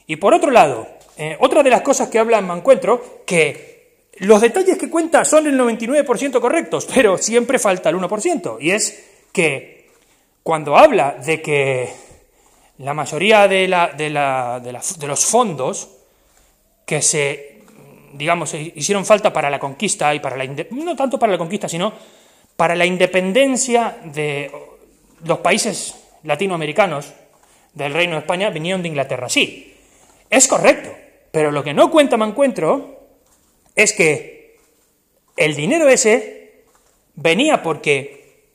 Y 0.07 0.15
por 0.15 0.33
otro 0.33 0.51
lado, 0.51 0.98
eh, 1.21 1.35
otra 1.41 1.61
de 1.61 1.69
las 1.69 1.81
cosas 1.81 2.07
que 2.07 2.17
habla 2.17 2.37
en 2.37 2.47
Mancuentro, 2.47 3.23
que 3.25 4.05
los 4.19 4.39
detalles 4.39 4.77
que 4.77 4.89
cuenta 4.89 5.25
son 5.25 5.47
el 5.47 5.59
99% 5.59 6.39
correctos, 6.39 6.87
pero 6.95 7.17
siempre 7.17 7.59
falta 7.59 7.89
el 7.89 7.97
1%, 7.97 8.55
y 8.61 8.71
es 8.71 9.05
que 9.33 9.89
cuando 10.41 10.77
habla 10.77 11.17
de 11.21 11.41
que 11.41 11.89
la 12.77 12.93
mayoría 12.93 13.49
de, 13.49 13.67
los 13.67 15.25
fondos 15.25 15.89
que 16.85 17.01
se, 17.01 17.63
digamos, 18.13 18.53
hicieron 18.53 19.05
falta 19.05 19.33
para 19.33 19.49
la 19.49 19.59
conquista 19.59 20.15
y 20.15 20.21
para 20.21 20.37
la 20.37 20.45
no 20.71 20.95
tanto 20.95 21.19
para 21.19 21.33
la 21.33 21.37
conquista, 21.37 21.67
sino 21.67 21.91
para 22.55 22.75
la 22.75 22.85
independencia 22.85 23.97
de 24.05 24.49
los 25.25 25.39
países 25.39 25.95
latinoamericanos 26.23 27.11
del 27.73 27.93
Reino 27.93 28.13
de 28.13 28.19
España 28.19 28.49
vinieron 28.51 28.81
de 28.81 28.87
Inglaterra. 28.87 29.27
Sí, 29.27 29.75
es 30.29 30.47
correcto, 30.47 31.08
pero 31.31 31.51
lo 31.51 31.63
que 31.63 31.73
no 31.73 31.91
cuenta 31.91 32.17
Mancuentro 32.17 33.07
es 33.75 33.93
que 33.93 34.57
el 35.37 35.55
dinero 35.55 35.87
ese 35.87 36.65
venía 37.15 37.61
porque 37.61 38.47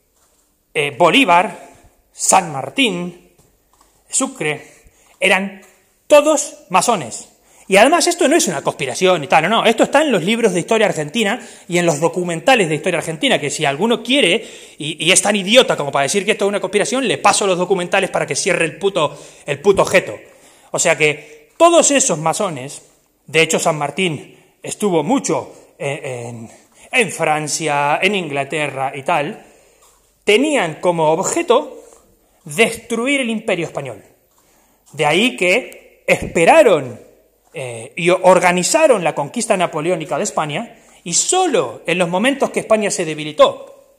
eh, 0.73 0.95
Bolívar, 0.97 1.69
San 2.11 2.51
Martín, 2.51 3.31
Sucre, 4.09 4.61
eran 5.19 5.61
todos 6.07 6.65
masones. 6.69 7.29
Y 7.67 7.77
además 7.77 8.05
esto 8.05 8.27
no 8.27 8.35
es 8.35 8.47
una 8.47 8.61
conspiración 8.61 9.23
y 9.23 9.27
tal, 9.27 9.43
no, 9.43 9.49
no, 9.49 9.65
esto 9.65 9.83
está 9.83 10.03
en 10.03 10.11
los 10.11 10.23
libros 10.23 10.53
de 10.53 10.59
historia 10.59 10.85
argentina 10.85 11.39
y 11.67 11.79
en 11.79 11.85
los 11.87 11.99
documentales 11.99 12.69
de 12.69 12.75
historia 12.75 12.99
argentina, 12.99 13.39
que 13.39 13.49
si 13.49 13.65
alguno 13.65 14.03
quiere 14.03 14.45
y, 14.77 15.11
es 15.11 15.21
tan 15.21 15.35
idiota 15.35 15.75
como 15.75 15.91
para 15.91 16.03
decir 16.03 16.25
que 16.25 16.31
esto 16.31 16.45
es 16.45 16.49
una 16.49 16.59
conspiración, 16.59 17.07
le 17.07 17.17
paso 17.17 17.47
los 17.47 17.57
documentales 17.57 18.11
para 18.11 18.27
que 18.27 18.35
cierre 18.35 18.65
el 18.65 18.77
puto, 18.77 19.19
el 19.47 19.59
puto 19.59 19.81
objeto. 19.81 20.15
O 20.71 20.77
sea 20.77 20.95
que 20.95 21.34
todos 21.57 21.91
esos 21.91 22.17
masones, 22.19 22.81
de 23.27 23.41
hecho 23.41 23.59
San 23.59 23.77
Martín 23.77 24.37
estuvo 24.61 25.03
mucho 25.03 25.53
en, 25.77 26.49
en 26.91 27.11
Francia, 27.11 27.99
en 28.01 28.15
Inglaterra 28.15 28.91
y 28.95 29.03
tal, 29.03 29.45
tenían 30.23 30.75
como 30.81 31.11
objeto 31.11 31.83
destruir 32.43 33.21
el 33.21 33.29
imperio 33.29 33.65
español. 33.65 34.03
De 34.93 35.05
ahí 35.05 35.35
que 35.35 36.03
esperaron 36.07 36.99
eh, 37.53 37.93
y 37.95 38.09
organizaron 38.09 39.03
la 39.03 39.15
conquista 39.15 39.57
napoleónica 39.57 40.17
de 40.17 40.23
España 40.23 40.77
y 41.03 41.13
solo 41.13 41.81
en 41.85 41.97
los 41.97 42.09
momentos 42.09 42.49
que 42.49 42.61
España 42.61 42.91
se 42.91 43.05
debilitó, 43.05 43.95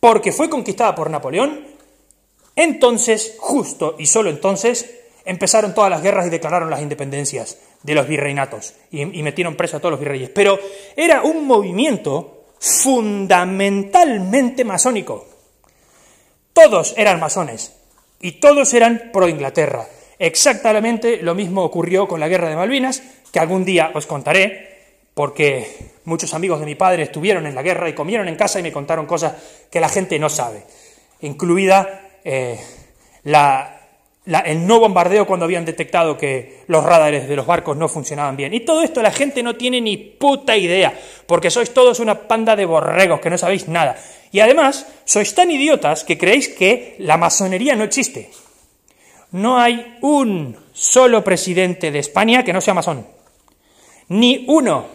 porque 0.00 0.32
fue 0.32 0.48
conquistada 0.48 0.94
por 0.94 1.10
Napoleón, 1.10 1.66
entonces, 2.56 3.36
justo 3.38 3.94
y 3.98 4.06
solo 4.06 4.30
entonces, 4.30 4.97
empezaron 5.28 5.74
todas 5.74 5.90
las 5.90 6.02
guerras 6.02 6.26
y 6.26 6.30
declararon 6.30 6.70
las 6.70 6.80
independencias 6.80 7.58
de 7.82 7.94
los 7.94 8.08
virreinatos 8.08 8.72
y, 8.90 9.04
metieron 9.04 9.56
preso 9.56 9.76
a 9.76 9.80
todos 9.80 9.92
los 9.92 10.00
virreyes. 10.00 10.30
Pero 10.30 10.58
era 10.96 11.20
un 11.22 11.46
movimiento 11.46 12.44
fundamentalmente 12.58 14.64
masónico. 14.64 15.26
Todos 16.54 16.94
eran 16.96 17.20
masones. 17.20 17.74
Y 18.20 18.40
todos 18.40 18.72
eran 18.74 19.10
pro 19.12 19.28
Inglaterra. 19.28 19.86
Exactamente 20.18 21.18
lo 21.18 21.34
mismo 21.34 21.62
ocurrió 21.62 22.08
con 22.08 22.20
la 22.20 22.28
guerra 22.28 22.48
de 22.48 22.56
Malvinas, 22.56 23.02
que 23.30 23.38
algún 23.38 23.66
día 23.66 23.90
os 23.94 24.06
contaré, 24.06 24.78
porque 25.12 25.90
muchos 26.04 26.32
amigos 26.32 26.58
de 26.58 26.66
mi 26.66 26.74
padre 26.74 27.02
estuvieron 27.04 27.46
en 27.46 27.54
la 27.54 27.62
guerra 27.62 27.88
y 27.88 27.92
comieron 27.92 28.28
en 28.28 28.34
casa 28.34 28.58
y 28.58 28.62
me 28.62 28.72
contaron 28.72 29.06
cosas 29.06 29.34
que 29.70 29.78
la 29.78 29.88
gente 29.88 30.18
no 30.18 30.28
sabe, 30.28 30.64
incluida 31.20 32.18
eh, 32.24 32.58
el 34.44 34.66
no 34.66 34.78
bombardeo 34.78 35.26
cuando 35.26 35.44
habían 35.44 35.64
detectado 35.64 36.18
que 36.18 36.60
los 36.66 36.84
radares 36.84 37.28
de 37.28 37.36
los 37.36 37.46
barcos 37.46 37.76
no 37.76 37.88
funcionaban 37.88 38.36
bien. 38.36 38.52
Y 38.52 38.60
todo 38.60 38.82
esto 38.82 39.02
la 39.02 39.10
gente 39.10 39.42
no 39.42 39.56
tiene 39.56 39.80
ni 39.80 39.96
puta 39.96 40.56
idea, 40.56 40.92
porque 41.26 41.50
sois 41.50 41.72
todos 41.72 41.98
una 42.00 42.28
panda 42.28 42.54
de 42.54 42.66
borregos 42.66 43.20
que 43.20 43.30
no 43.30 43.38
sabéis 43.38 43.68
nada. 43.68 43.96
Y 44.30 44.40
además, 44.40 44.86
sois 45.04 45.34
tan 45.34 45.50
idiotas 45.50 46.04
que 46.04 46.18
creéis 46.18 46.48
que 46.48 46.96
la 46.98 47.16
masonería 47.16 47.74
no 47.74 47.84
existe. 47.84 48.30
No 49.30 49.58
hay 49.58 49.96
un 50.02 50.56
solo 50.72 51.24
presidente 51.24 51.90
de 51.90 51.98
España 51.98 52.44
que 52.44 52.52
no 52.52 52.60
sea 52.60 52.74
masón. 52.74 53.06
Ni 54.08 54.44
uno. 54.48 54.86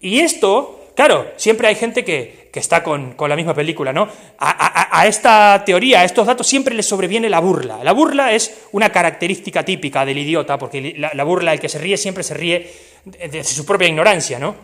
Y 0.00 0.20
esto, 0.20 0.88
claro, 0.94 1.32
siempre 1.36 1.68
hay 1.68 1.74
gente 1.74 2.04
que, 2.04 2.41
está 2.60 2.82
con, 2.82 3.14
la 3.18 3.36
misma 3.36 3.54
película, 3.54 3.92
¿no? 3.92 4.08
A, 4.38 5.06
esta 5.06 5.62
teoría, 5.64 6.00
a 6.00 6.04
estos 6.04 6.26
datos, 6.26 6.46
siempre 6.46 6.74
le 6.74 6.82
sobreviene 6.82 7.30
la 7.30 7.40
burla. 7.40 7.82
La 7.82 7.92
burla 7.92 8.32
es 8.32 8.66
una 8.72 8.90
característica 8.90 9.64
típica 9.64 10.04
del 10.04 10.18
idiota, 10.18 10.58
porque 10.58 10.94
la, 10.96 11.24
burla, 11.24 11.52
el 11.52 11.60
que 11.60 11.68
se 11.68 11.78
ríe, 11.78 11.96
siempre 11.96 12.22
se 12.22 12.34
ríe 12.34 12.70
de 13.04 13.42
su 13.42 13.64
propia 13.64 13.88
ignorancia, 13.88 14.38
¿no? 14.38 14.54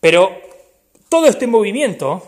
Pero 0.00 0.40
todo 1.08 1.26
este 1.26 1.46
movimiento 1.46 2.22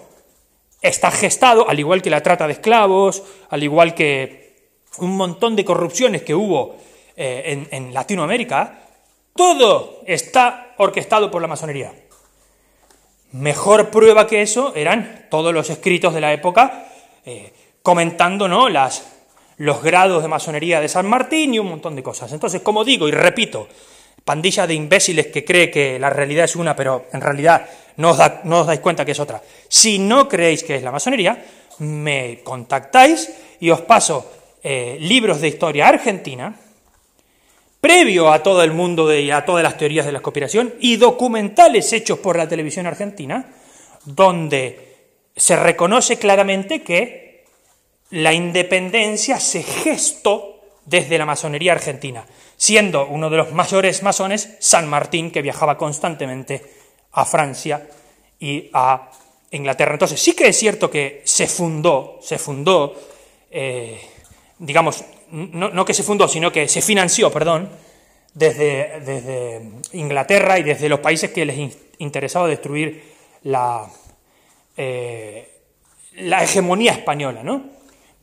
está 0.80 1.10
gestado, 1.10 1.68
al 1.68 1.78
igual 1.78 2.02
que 2.02 2.10
la 2.10 2.22
trata 2.22 2.46
de 2.46 2.54
esclavos, 2.54 3.22
al 3.50 3.62
igual 3.62 3.94
que 3.94 4.48
un 4.98 5.16
montón 5.16 5.56
de 5.56 5.64
corrupciones 5.64 6.22
que 6.22 6.34
hubo 6.34 6.76
eh, 7.16 7.66
en, 7.70 7.94
Latinoamérica, 7.94 8.80
todo 9.34 10.02
está 10.06 10.75
orquestado 10.78 11.30
por 11.30 11.42
la 11.42 11.48
masonería. 11.48 11.92
Mejor 13.32 13.90
prueba 13.90 14.26
que 14.26 14.42
eso 14.42 14.73
eran 14.75 15.26
todos 15.30 15.52
los 15.52 15.68
escritos 15.70 16.14
de 16.14 16.20
la 16.20 16.32
época 16.32 16.88
eh, 17.26 17.52
comentando 17.82 18.49
¿no? 18.49 18.68
Las, 18.68 19.04
los 19.58 19.82
grados 19.82 20.23
de 20.23 20.28
masonería 20.28 20.80
de 20.80 20.88
San 20.88 21.06
Martín 21.06 21.54
y 21.54 21.58
un 21.58 21.68
montón 21.68 21.94
de 21.94 22.02
cosas. 22.02 22.32
Entonces, 22.32 22.62
como 22.62 22.85
digo 22.85 23.08
y 23.08 23.11
repito, 23.11 23.68
pandilla 24.25 24.66
de 24.66 24.75
imbéciles 24.75 25.26
que 25.26 25.44
cree 25.44 25.70
que 25.70 25.99
la 25.99 26.11
realidad 26.11 26.44
es 26.44 26.56
una, 26.56 26.75
pero 26.76 27.06
en 27.12 27.20
realidad 27.20 27.66
no 27.97 28.11
os, 28.11 28.66
dais 28.66 28.80
cuenta 28.80 29.04
que 29.04 29.12
es 29.12 29.20
otra. 29.20 29.42
Si 29.68 29.99
no 29.99 30.28
creéis 30.28 30.62
que 30.62 30.76
es 30.76 30.82
la 30.82 30.92
masonería, 30.92 31.44
me 31.78 32.40
contactáis 32.44 33.30
y 33.61 33.70
os 33.70 33.80
paso 33.82 34.30
eh, 34.62 34.97
libros 35.00 35.40
de 35.40 35.49
historia 35.49 35.88
argentina, 35.88 36.54
previo 37.80 38.32
a 38.32 38.42
todo 38.42 38.62
el 38.62 38.73
mundo 38.73 39.12
y 39.14 39.30
a 39.30 39.44
todas 39.44 39.62
las 39.62 39.76
teorías 39.76 40.06
de 40.06 40.12
la 40.12 40.20
conspiración, 40.20 40.75
y 40.80 40.97
documentales 40.97 41.92
hechos 41.92 42.18
por 42.18 42.37
la 42.37 42.49
televisión 42.49 42.87
argentina, 42.87 43.52
donde 44.04 44.97
se 45.37 45.56
reconoce 45.56 46.18
claramente 46.18 46.82
que 46.82 47.44
la 48.11 48.32
independencia 48.32 49.38
se 49.38 49.62
gestó 49.62 50.61
desde 50.87 51.18
la 51.18 51.26
masonería 51.26 51.73
argentina, 51.73 52.25
siendo 52.56 53.06
uno 53.06 53.28
de 53.28 53.37
los 53.37 53.52
mayores 53.52 54.02
masones 54.02 54.56
San 54.58 54.88
Martín, 54.88 55.30
que 55.30 55.42
viajaba 55.42 55.76
constantemente 55.76 56.62
a 57.12 57.25
Francia 57.25 57.87
y 58.40 58.70
a 58.73 59.11
Inglaterra. 59.50 59.92
Entonces 59.92 60.20
sí 60.20 60.35
que 60.35 60.49
es 60.49 60.58
cierto 60.58 60.90
que 60.90 61.23
se 61.25 61.47
fundó, 61.47 62.18
se 62.23 62.38
fundó, 62.38 62.94
eh, 63.50 64.00
digamos, 64.58 65.04
no, 65.30 65.85
que 65.85 65.94
se 65.94 66.02
fundó, 66.02 66.28
sino 66.28 66.52
que 66.52 66.68
se 66.68 66.82
financió, 66.82 67.30
perdón, 67.30 67.70
desde, 68.35 69.00
desde 69.00 69.62
Inglaterra 69.92 70.58
y 70.58 70.62
desde 70.62 70.88
los 70.88 71.00
países 71.00 71.30
que 71.30 71.44
les 71.44 71.76
interesaba 71.99 72.47
destruir 72.49 73.02
la, 73.42 73.88
eh, 74.76 75.49
la 76.16 76.44
hegemonía 76.44 76.92
española, 76.92 77.42
¿no? 77.42 77.64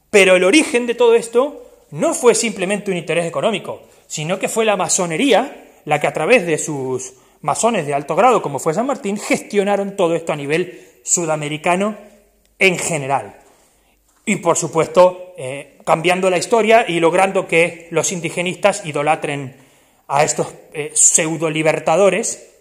Pero 0.09 0.35
el 0.35 0.43
origen 0.43 0.87
de 0.87 0.95
todo 0.95 1.15
esto 1.15 1.63
no 1.91 2.13
fue 2.13 2.35
simplemente 2.35 2.91
un 2.91 2.97
interés 2.97 3.25
económico, 3.25 3.83
sino 4.07 4.39
que 4.39 4.49
fue 4.49 4.65
la 4.65 4.77
masonería 4.77 5.65
la 5.85 5.99
que 5.99 6.07
a 6.07 6.13
través 6.13 6.45
de 6.45 6.57
sus 6.57 7.13
masones 7.41 7.85
de 7.85 7.93
alto 7.93 8.15
grado, 8.15 8.41
como 8.41 8.59
fue 8.59 8.73
San 8.73 8.87
Martín, 8.87 9.17
gestionaron 9.17 9.95
todo 9.95 10.15
esto 10.15 10.33
a 10.33 10.35
nivel 10.35 10.99
sudamericano 11.03 11.95
en 12.57 12.77
general. 12.77 13.39
Y 14.25 14.37
por 14.37 14.57
supuesto, 14.57 15.33
eh, 15.37 15.77
cambiando 15.85 16.29
la 16.29 16.37
historia 16.37 16.85
y 16.87 16.99
logrando 16.99 17.47
que 17.47 17.87
los 17.91 18.11
indigenistas 18.11 18.85
idolatren 18.85 19.55
a 20.07 20.23
estos 20.23 20.47
eh, 20.73 20.91
pseudo 20.93 21.49
libertadores, 21.49 22.51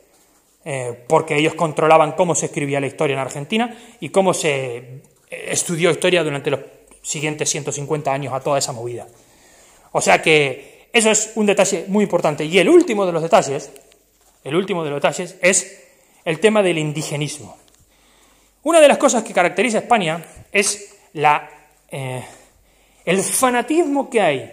eh, 0.64 1.04
porque 1.08 1.36
ellos 1.36 1.54
controlaban 1.54 2.12
cómo 2.12 2.34
se 2.34 2.46
escribía 2.46 2.80
la 2.80 2.86
historia 2.86 3.14
en 3.14 3.20
Argentina 3.20 3.78
y 4.00 4.10
cómo 4.10 4.34
se 4.34 5.02
estudió 5.30 5.90
historia 5.90 6.22
durante 6.22 6.50
los 6.50 6.60
siguientes 7.02 7.48
150 7.50 8.12
años 8.12 8.32
a 8.32 8.40
toda 8.40 8.58
esa 8.58 8.72
movida. 8.72 9.06
O 9.92 10.00
sea 10.00 10.20
que 10.20 10.88
eso 10.92 11.10
es 11.10 11.32
un 11.34 11.46
detalle 11.46 11.86
muy 11.88 12.04
importante. 12.04 12.44
Y 12.44 12.58
el 12.58 12.68
último 12.68 13.06
de 13.06 13.12
los 13.12 13.22
detalles, 13.22 13.70
el 14.42 14.54
último 14.54 14.84
de 14.84 14.90
los 14.90 14.98
detalles 14.98 15.36
es 15.40 15.82
el 16.24 16.40
tema 16.40 16.62
del 16.62 16.78
indigenismo. 16.78 17.56
Una 18.62 18.80
de 18.80 18.88
las 18.88 18.98
cosas 18.98 19.24
que 19.24 19.34
caracteriza 19.34 19.78
a 19.78 19.80
España 19.82 20.24
es 20.52 20.94
la, 21.14 21.50
eh, 21.96 22.24
el 23.04 23.22
fanatismo 23.22 24.10
que 24.10 24.20
hay 24.20 24.52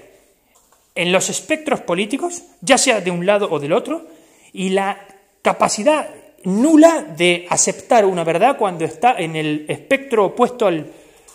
en 0.94 1.12
los 1.12 1.28
espectros 1.32 1.82
políticos, 1.82 2.44
ya 2.62 2.78
sea 2.78 3.02
de 3.02 3.10
un 3.10 3.26
lado 3.26 3.48
o 3.50 3.60
del 3.60 3.74
otro, 3.74 4.06
y 4.54 4.70
la 4.70 5.08
capacidad 5.42 6.08
nula 6.44 7.02
de 7.02 7.48
aceptar 7.50 8.06
una 8.06 8.24
verdad 8.24 8.58
cuando 8.60 8.86
está 8.86 9.16
en 9.18 9.36
el 9.36 9.66
espectro 9.70 10.26
opuesto 10.26 10.68
al 10.68 10.92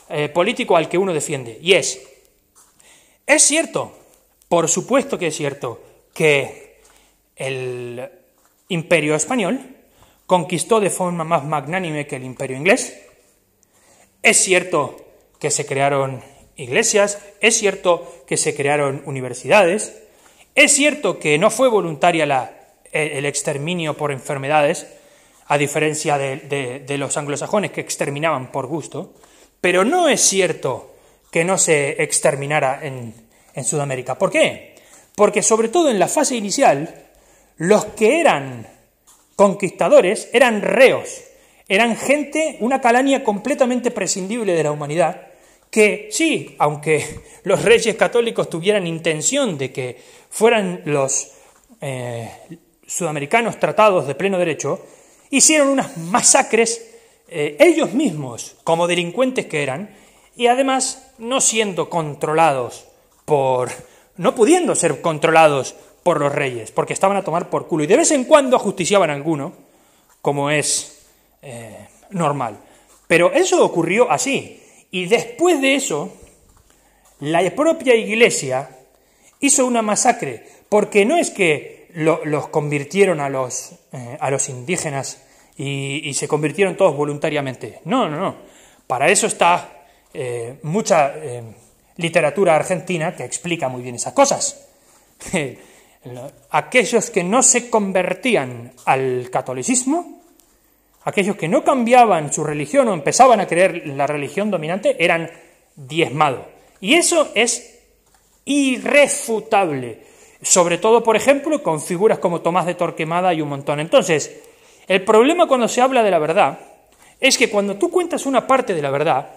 eh, 0.08 0.28
político 0.28 0.76
al 0.76 0.88
que 0.88 0.96
uno 0.96 1.12
defiende. 1.12 1.58
Y 1.60 1.72
es, 1.72 2.00
es 3.26 3.42
cierto, 3.42 3.92
por 4.48 4.68
supuesto 4.68 5.18
que 5.18 5.26
es 5.26 5.36
cierto, 5.36 5.82
que 6.14 6.82
el 7.34 8.08
imperio 8.68 9.16
español 9.16 9.58
conquistó 10.24 10.78
de 10.78 10.90
forma 10.90 11.24
más 11.24 11.44
magnánime 11.44 12.06
que 12.06 12.14
el 12.14 12.22
imperio 12.22 12.56
inglés. 12.56 12.96
Es 14.22 14.36
cierto 14.36 15.05
que 15.38 15.50
se 15.50 15.66
crearon 15.66 16.22
iglesias, 16.56 17.18
es 17.40 17.56
cierto 17.56 18.24
que 18.26 18.36
se 18.36 18.54
crearon 18.54 19.02
universidades, 19.06 19.94
es 20.54 20.72
cierto 20.72 21.18
que 21.18 21.38
no 21.38 21.50
fue 21.50 21.68
voluntaria 21.68 22.24
la, 22.26 22.52
el 22.92 23.26
exterminio 23.26 23.96
por 23.96 24.12
enfermedades, 24.12 24.86
a 25.48 25.58
diferencia 25.58 26.18
de, 26.18 26.96
los 26.98 27.16
anglosajones 27.16 27.70
que 27.70 27.80
exterminaban 27.80 28.50
por 28.50 28.66
gusto, 28.66 29.14
pero 29.60 29.84
no 29.84 30.08
es 30.08 30.20
cierto 30.20 30.94
que 31.30 31.44
no 31.44 31.58
se 31.58 32.02
exterminara 32.02 32.80
en, 32.82 33.14
en 33.54 33.64
Sudamérica. 33.64 34.18
¿Por 34.18 34.30
qué? 34.30 34.74
Porque 35.14 35.42
sobre 35.42 35.68
todo 35.68 35.90
en 35.90 35.98
la 35.98 36.08
fase 36.08 36.36
inicial, 36.36 37.06
los 37.58 37.84
que 37.84 38.20
eran 38.20 38.66
conquistadores 39.36 40.28
eran 40.32 40.62
reos, 40.62 41.22
eran 41.68 41.96
gente, 41.96 42.56
una 42.60 42.80
calaña 42.80 43.24
completamente 43.24 43.90
prescindible 43.90 44.54
de 44.54 44.62
la 44.62 44.72
humanidad, 44.72 45.28
que 45.70 46.08
sí, 46.10 46.54
aunque 46.58 47.04
los 47.44 47.62
reyes 47.62 47.96
católicos 47.96 48.48
tuvieran 48.48 48.86
intención 48.86 49.58
de 49.58 49.72
que 49.72 50.00
fueran 50.30 50.82
los 50.84 51.32
eh, 51.80 52.30
sudamericanos 52.86 53.58
tratados 53.58 54.06
de 54.06 54.14
pleno 54.14 54.38
derecho, 54.38 54.80
hicieron 55.30 55.68
unas 55.68 55.96
masacres 55.96 56.94
eh, 57.28 57.56
ellos 57.58 57.92
mismos, 57.92 58.56
como 58.62 58.86
delincuentes 58.86 59.46
que 59.46 59.62
eran, 59.62 59.94
y 60.36 60.46
además 60.46 61.12
no 61.18 61.40
siendo 61.40 61.90
controlados 61.90 62.86
por, 63.24 63.70
no 64.16 64.34
pudiendo 64.34 64.74
ser 64.76 65.00
controlados 65.00 65.74
por 66.04 66.20
los 66.20 66.32
reyes, 66.32 66.70
porque 66.70 66.92
estaban 66.92 67.16
a 67.16 67.24
tomar 67.24 67.50
por 67.50 67.66
culo, 67.66 67.82
y 67.82 67.88
de 67.88 67.96
vez 67.96 68.12
en 68.12 68.24
cuando 68.24 68.56
ajusticiaban 68.56 69.10
a 69.10 69.14
alguno, 69.14 69.54
como 70.22 70.50
es 70.50 70.95
eh, 71.48 71.88
normal. 72.10 72.58
Pero 73.06 73.32
eso 73.32 73.64
ocurrió 73.64 74.10
así, 74.10 74.60
y 74.90 75.06
después 75.06 75.60
de 75.60 75.76
eso, 75.76 76.12
la 77.20 77.48
propia 77.54 77.94
iglesia 77.94 78.68
hizo 79.38 79.64
una 79.64 79.80
masacre, 79.80 80.44
porque 80.68 81.04
no 81.04 81.16
es 81.16 81.30
que 81.30 81.86
los 81.94 82.48
convirtieron 82.48 83.20
a 83.20 83.28
los, 83.28 83.74
eh, 83.92 84.18
a 84.18 84.28
los 84.28 84.48
indígenas 84.48 85.22
y, 85.56 86.12
se 86.14 86.26
convirtieron 86.26 86.76
todos 86.76 86.96
voluntariamente. 86.96 87.80
No, 87.84 88.08
no, 88.08 88.18
no. 88.18 88.34
Para 88.88 89.08
eso 89.08 89.28
está 89.28 89.86
eh, 90.12 90.58
mucha 90.64 91.14
literatura 91.96 92.56
argentina 92.56 93.14
que 93.14 93.24
explica 93.24 93.68
muy 93.68 93.82
bien 93.82 93.94
esas 93.94 94.14
cosas. 94.14 94.66
aquellos 96.50 97.10
que 97.10 97.22
no 97.22 97.44
se 97.44 97.70
convertían 97.70 98.72
al 98.84 99.28
catolicismo, 99.30 100.15
aquellos 101.06 101.36
que 101.36 101.48
no 101.48 101.64
cambiaban 101.64 102.30
su 102.30 102.44
religión 102.44 102.88
o 102.88 102.92
empezaban 102.92 103.40
a 103.40 103.46
creer 103.46 103.86
la 103.86 104.06
religión 104.06 104.50
dominante, 104.50 105.02
eran 105.02 105.30
diezmados. 105.74 106.42
Y 106.80 106.94
eso 106.94 107.30
es 107.34 107.80
irrefutable 108.44 110.04
sobre 110.42 110.78
todo, 110.78 111.02
por 111.02 111.16
ejemplo, 111.16 111.62
con 111.62 111.80
figuras 111.80 112.18
como 112.18 112.40
Tomás 112.40 112.66
de 112.66 112.74
Torquemada 112.74 113.32
y 113.34 113.40
un 113.40 113.48
montón. 113.48 113.80
Entonces, 113.80 114.42
el 114.86 115.02
problema 115.02 115.48
cuando 115.48 115.66
se 115.66 115.80
habla 115.80 116.02
de 116.02 116.10
la 116.10 116.18
verdad 116.18 116.58
es 117.20 117.38
que 117.38 117.50
cuando 117.50 117.76
tú 117.76 117.90
cuentas 117.90 118.26
una 118.26 118.46
parte 118.46 118.74
de 118.74 118.82
la 118.82 118.90
verdad, 118.90 119.28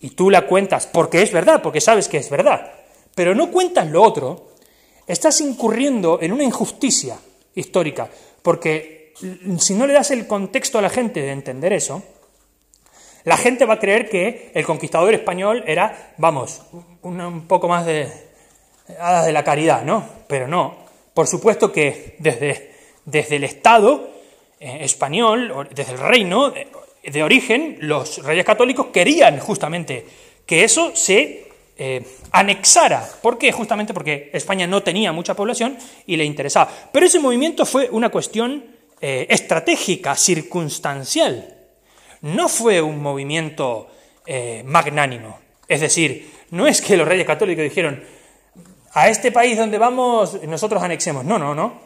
y 0.00 0.10
tú 0.10 0.30
la 0.30 0.46
cuentas 0.46 0.86
porque 0.86 1.22
es 1.22 1.32
verdad, 1.32 1.60
porque 1.60 1.80
sabes 1.80 2.08
que 2.08 2.18
es 2.18 2.30
verdad, 2.30 2.72
pero 3.14 3.34
no 3.34 3.50
cuentas 3.50 3.88
lo 3.88 4.02
otro, 4.02 4.52
estás 5.06 5.40
incurriendo 5.40 6.18
en 6.22 6.32
una 6.32 6.44
injusticia 6.44 7.18
histórica, 7.54 8.08
porque 8.40 8.97
si 9.58 9.74
no 9.74 9.86
le 9.86 9.92
das 9.92 10.10
el 10.10 10.26
contexto 10.26 10.78
a 10.78 10.82
la 10.82 10.90
gente 10.90 11.20
de 11.20 11.32
entender 11.32 11.72
eso, 11.72 12.02
la 13.24 13.36
gente 13.36 13.66
va 13.66 13.74
a 13.74 13.78
creer 13.80 14.08
que 14.08 14.52
el 14.54 14.64
conquistador 14.64 15.12
español 15.12 15.64
era, 15.66 16.14
vamos, 16.16 16.62
un 17.02 17.46
poco 17.46 17.68
más 17.68 17.84
de, 17.84 18.08
hadas 18.98 19.26
de 19.26 19.32
la 19.32 19.44
caridad, 19.44 19.82
¿no? 19.82 20.04
Pero 20.26 20.48
no. 20.48 20.76
Por 21.12 21.26
supuesto 21.26 21.72
que 21.72 22.16
desde, 22.20 22.72
desde 23.04 23.36
el 23.36 23.44
Estado 23.44 24.10
eh, 24.60 24.78
español, 24.80 25.68
desde 25.74 25.92
el 25.92 25.98
reino 25.98 26.50
de, 26.50 27.22
origen, 27.22 27.76
los 27.80 28.24
reyes 28.24 28.44
católicos 28.44 28.86
querían 28.92 29.38
justamente 29.40 30.06
que 30.46 30.64
eso 30.64 30.92
se 30.94 31.48
eh, 31.76 32.04
anexara. 32.32 33.06
¿Por 33.20 33.36
qué? 33.36 33.52
Justamente 33.52 33.92
porque 33.92 34.30
España 34.32 34.66
no 34.66 34.82
tenía 34.82 35.12
mucha 35.12 35.34
población 35.34 35.76
y 36.06 36.16
le 36.16 36.24
interesaba. 36.24 36.70
Pero 36.92 37.06
ese 37.06 37.18
movimiento 37.18 37.66
fue 37.66 37.88
una 37.90 38.10
cuestión 38.10 38.77
eh, 39.00 39.26
estratégica, 39.30 40.16
circunstancial. 40.16 41.56
No 42.22 42.48
fue 42.48 42.80
un 42.80 43.00
movimiento 43.00 43.88
magnánimo. 44.64 45.38
Es 45.66 45.80
decir, 45.80 46.30
no 46.50 46.66
es 46.66 46.82
que 46.82 46.98
los 46.98 47.08
reyes 47.08 47.26
católicos 47.26 47.62
dijeron, 47.62 48.04
a 48.92 49.08
este 49.08 49.32
país 49.32 49.56
donde 49.56 49.78
vamos 49.78 50.42
nosotros 50.42 50.82
anexemos. 50.82 51.24
No, 51.24 51.38
no, 51.38 51.54
no. 51.54 51.80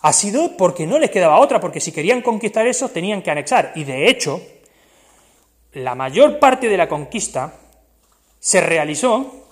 Ha 0.00 0.12
sido 0.12 0.56
porque 0.56 0.86
no 0.86 0.98
les 0.98 1.10
quedaba 1.10 1.38
otra, 1.38 1.60
porque 1.60 1.80
si 1.80 1.92
querían 1.92 2.22
conquistar 2.22 2.66
eso 2.66 2.88
tenían 2.88 3.22
que 3.22 3.30
anexar. 3.30 3.72
Y 3.74 3.84
de 3.84 4.08
hecho, 4.08 4.40
la 5.72 5.94
mayor 5.94 6.38
parte 6.38 6.68
de 6.68 6.76
la 6.76 6.88
conquista 6.88 7.54
se 8.38 8.60
realizó 8.60 9.46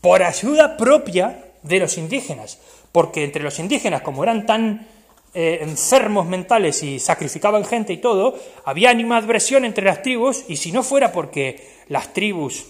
por 0.00 0.22
ayuda 0.22 0.76
propia 0.76 1.52
de 1.62 1.80
los 1.80 1.98
indígenas, 1.98 2.58
porque 2.92 3.24
entre 3.24 3.42
los 3.42 3.58
indígenas, 3.58 4.02
como 4.02 4.22
eran 4.22 4.46
tan 4.46 4.86
eh, 5.34 5.58
enfermos 5.62 6.26
mentales 6.26 6.82
y 6.82 6.98
sacrificaban 6.98 7.64
gente 7.64 7.92
y 7.92 7.98
todo, 7.98 8.38
había 8.64 8.90
animadversión 8.90 9.64
entre 9.64 9.84
las 9.84 10.02
tribus, 10.02 10.44
y 10.48 10.56
si 10.56 10.72
no 10.72 10.82
fuera 10.82 11.12
porque 11.12 11.82
las 11.88 12.12
tribus 12.12 12.66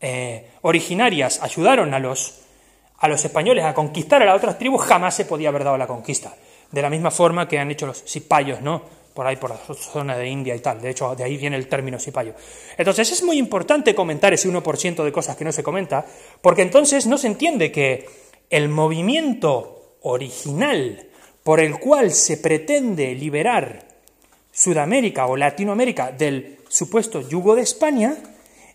eh, 0.00 0.50
originarias 0.62 1.42
ayudaron 1.42 1.94
a 1.94 1.98
los 1.98 2.40
a 2.98 3.08
los 3.08 3.24
españoles 3.24 3.64
a 3.64 3.74
conquistar 3.74 4.22
a 4.22 4.26
las 4.26 4.36
otras 4.36 4.58
tribus, 4.58 4.82
jamás 4.82 5.16
se 5.16 5.24
podía 5.24 5.48
haber 5.48 5.64
dado 5.64 5.76
la 5.76 5.88
conquista. 5.88 6.36
De 6.70 6.80
la 6.80 6.88
misma 6.88 7.10
forma 7.10 7.48
que 7.48 7.58
han 7.58 7.68
hecho 7.68 7.84
los 7.84 8.04
cipayos, 8.04 8.60
¿no? 8.62 8.82
por 9.14 9.26
ahí 9.26 9.36
por 9.36 9.50
la 9.50 9.56
zona 9.74 10.16
de 10.16 10.28
India 10.28 10.54
y 10.54 10.60
tal. 10.60 10.80
De 10.80 10.90
hecho, 10.90 11.14
de 11.14 11.24
ahí 11.24 11.36
viene 11.36 11.56
el 11.56 11.68
término 11.68 11.98
sipayo. 11.98 12.34
Entonces 12.76 13.10
es 13.12 13.22
muy 13.22 13.38
importante 13.38 13.94
comentar 13.94 14.32
ese 14.32 14.48
1% 14.48 15.04
de 15.04 15.12
cosas 15.12 15.36
que 15.36 15.44
no 15.44 15.52
se 15.52 15.62
comenta, 15.62 16.06
porque 16.40 16.62
entonces 16.62 17.06
no 17.06 17.18
se 17.18 17.26
entiende 17.26 17.70
que 17.70 18.08
el 18.50 18.68
movimiento 18.68 19.96
original 20.02 21.08
por 21.42 21.60
el 21.60 21.78
cual 21.78 22.12
se 22.12 22.36
pretende 22.36 23.14
liberar 23.14 23.88
Sudamérica 24.52 25.26
o 25.26 25.36
Latinoamérica 25.36 26.12
del 26.12 26.58
supuesto 26.68 27.26
yugo 27.26 27.54
de 27.54 27.62
España 27.62 28.16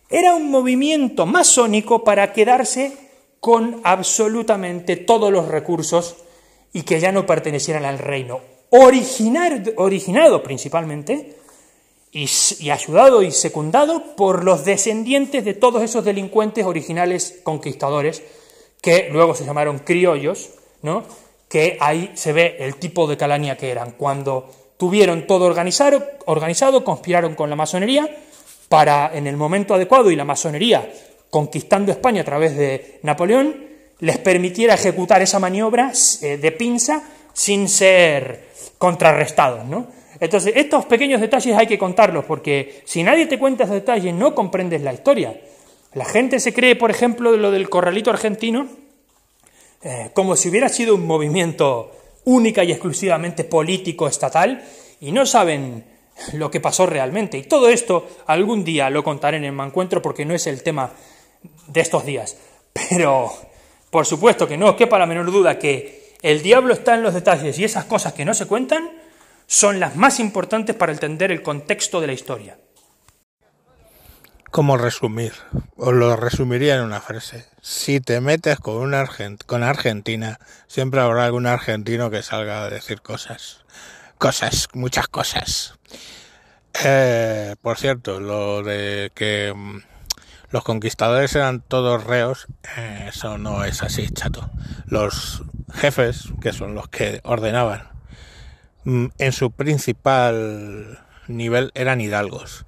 era 0.10 0.36
un 0.36 0.50
movimiento 0.50 1.26
masónico 1.26 2.04
para 2.04 2.34
quedarse 2.34 2.98
con 3.40 3.82
absolutamente 3.84 4.96
todos 4.96 5.32
los 5.32 5.48
recursos 5.48 6.18
y 6.74 6.84
que 6.84 7.00
ya 7.00 7.12
no 7.12 7.26
pertenecieran 7.26 7.86
al 7.86 8.00
reino 8.00 8.42
originado 8.70 10.44
principalmente 10.44 11.38
y, 12.12 12.70
ayudado 12.70 13.22
y 13.22 13.32
secundado 13.32 14.16
por 14.16 14.44
los 14.44 14.66
descendientes 14.66 15.46
de 15.46 15.54
todos 15.54 15.84
esos 15.84 16.04
delincuentes 16.04 16.66
originales 16.66 17.40
conquistadores 17.44 18.24
que 18.82 19.10
luego 19.12 19.36
se 19.36 19.46
llamaron 19.46 19.80
criollos, 19.80 20.50
¿no? 20.82 21.04
Que 21.48 21.78
ahí 21.80 22.12
se 22.16 22.34
ve 22.34 22.58
el 22.60 22.76
tipo 22.76 23.08
de 23.08 23.18
calaña 23.18 23.56
que 23.56 23.72
eran, 23.72 23.92
cuando 23.92 24.50
tuvieron 24.78 25.26
todo 25.28 25.46
organizado, 25.46 26.84
conspiraron 26.84 27.36
con 27.36 27.50
la 27.50 27.56
masonería 27.56 28.10
para, 28.70 29.12
en 29.14 29.28
el 29.28 29.38
momento 29.38 29.74
adecuado, 29.74 30.12
y 30.12 30.16
la 30.16 30.26
masonería, 30.26 30.92
conquistando 31.30 31.92
España 31.92 32.22
a 32.22 32.26
través 32.26 32.56
de 32.58 33.00
Napoleón, 33.04 33.68
les 34.00 34.18
permitiera 34.18 34.76
ejecutar 34.76 35.22
esa 35.22 35.40
maniobra 35.40 35.92
eh, 36.22 36.38
de 36.38 36.52
pinza 36.52 37.04
sin 37.34 37.68
ser 37.68 38.48
contrarrestados, 38.78 39.66
¿no? 39.66 39.88
Entonces, 40.20 40.54
estos 40.56 40.86
pequeños 40.86 41.22
detalles 41.22 41.56
hay 41.56 41.68
que 41.68 41.78
contarlos, 41.78 42.26
porque 42.26 42.82
si 42.86 43.04
nadie 43.04 43.28
te 43.28 43.38
cuenta 43.38 43.64
esos 43.64 43.76
detalles, 43.76 44.14
no 44.14 44.34
comprendes 44.34 44.82
la 44.82 44.94
historia. 44.94 45.40
La 45.94 46.06
gente 46.06 46.40
se 46.40 46.54
cree, 46.54 46.76
por 46.76 46.92
ejemplo, 46.92 47.36
lo 47.38 47.52
del 47.52 47.70
corralito 47.70 48.10
argentino, 48.10 48.68
eh, 49.82 50.12
como 50.14 50.36
si 50.36 50.50
hubiera 50.50 50.70
sido 50.70 50.96
un 50.96 51.06
movimiento 51.06 51.92
única 52.26 52.64
y 52.64 52.72
exclusivamente 52.72 53.44
político 53.44 54.08
estatal, 54.08 54.64
y 55.00 55.12
no 55.12 55.26
saben 55.26 55.86
lo 56.34 56.50
que 56.52 56.60
pasó 56.60 56.86
realmente. 56.86 57.38
Y 57.38 57.44
todo 57.44 57.70
esto 57.70 58.08
algún 58.26 58.64
día 58.64 58.90
lo 58.90 59.04
contaré 59.04 59.38
en 59.38 59.46
el 59.46 59.52
mancuentro 59.52 60.02
porque 60.02 60.26
no 60.26 60.34
es 60.34 60.48
el 60.48 60.64
tema 60.64 60.92
de 61.68 61.82
estos 61.82 62.06
días. 62.06 62.38
Pero, 62.74 63.32
por 63.90 64.06
supuesto 64.06 64.48
que 64.48 64.58
no 64.58 64.70
os 64.70 64.76
quepa 64.76 65.00
la 65.00 65.06
menor 65.06 65.32
duda 65.32 65.60
que 65.60 66.16
el 66.22 66.42
diablo 66.42 66.74
está 66.74 66.96
en 66.96 67.04
los 67.04 67.14
detalles 67.14 67.58
y 67.60 67.64
esas 67.64 67.86
cosas 67.86 68.14
que 68.14 68.26
no 68.26 68.34
se 68.34 68.48
cuentan 68.48 68.90
son 69.46 69.80
las 69.80 69.96
más 69.96 70.20
importantes 70.20 70.76
para 70.76 70.92
entender 70.92 71.32
el 71.32 71.42
contexto 71.42 72.02
de 72.02 72.08
la 72.08 72.14
historia. 72.14 72.58
¿Cómo 74.58 74.76
resumir? 74.76 75.34
Os 75.76 75.94
lo 75.94 76.16
resumiría 76.16 76.78
en 76.78 76.82
una 76.82 77.00
frase. 77.00 77.46
Si 77.62 78.00
te 78.00 78.22
metes 78.22 78.58
con, 78.58 78.78
una 78.78 79.08
con 79.46 79.62
Argentina, 79.62 80.40
siempre 80.66 81.00
habrá 81.00 81.26
algún 81.26 81.46
argentino 81.46 82.10
que 82.10 82.24
salga 82.24 82.64
a 82.64 82.70
decir 82.72 83.04
cosas. 83.04 83.60
Cosas, 84.18 84.68
muchas 84.74 85.10
cosas. 85.10 85.76
Eh, 86.84 87.56
por 87.62 87.78
cierto, 87.78 88.20
lo 88.20 88.64
de 88.64 89.12
que 89.14 89.54
mm, 89.56 89.82
los 90.50 90.64
conquistadores 90.64 91.36
eran 91.36 91.62
todos 91.62 92.04
reos, 92.04 92.48
eh, 92.78 93.10
eso 93.10 93.38
no 93.38 93.64
es 93.64 93.84
así, 93.84 94.10
chato. 94.10 94.50
Los 94.88 95.44
jefes, 95.72 96.30
que 96.42 96.52
son 96.52 96.74
los 96.74 96.88
que 96.88 97.22
ordenaban, 97.24 97.90
mm, 98.86 99.06
en 99.20 99.32
su 99.34 99.52
principal 99.52 101.06
nivel 101.28 101.70
eran 101.76 102.02
hidalgos. 102.02 102.66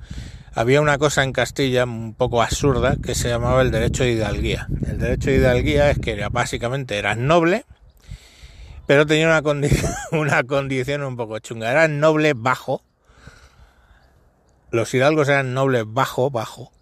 Había 0.60 0.82
una 0.82 0.98
cosa 0.98 1.24
en 1.24 1.32
Castilla 1.32 1.86
un 1.86 2.14
poco 2.14 2.42
absurda 2.42 2.98
que 3.02 3.16
se 3.16 3.30
llamaba 3.30 3.62
el 3.62 3.72
derecho 3.72 4.04
de 4.04 4.12
hidalguía. 4.12 4.68
El 4.86 5.00
derecho 5.00 5.30
de 5.30 5.38
hidalguía 5.38 5.90
es 5.90 6.00
que 6.00 6.22
básicamente 6.30 6.98
eras 6.98 7.16
noble, 7.16 7.64
pero 8.86 9.06
tenía 9.06 9.28
una, 9.28 9.42
una 10.12 10.44
condición 10.44 11.04
un 11.04 11.16
poco 11.16 11.40
chunga. 11.40 11.72
Eras 11.72 11.90
noble 11.90 12.34
bajo. 12.36 12.84
Los 14.70 14.94
hidalgos 14.94 15.30
eran 15.30 15.54
nobles 15.54 15.86
bajo, 15.88 16.30
bajo, 16.30 16.74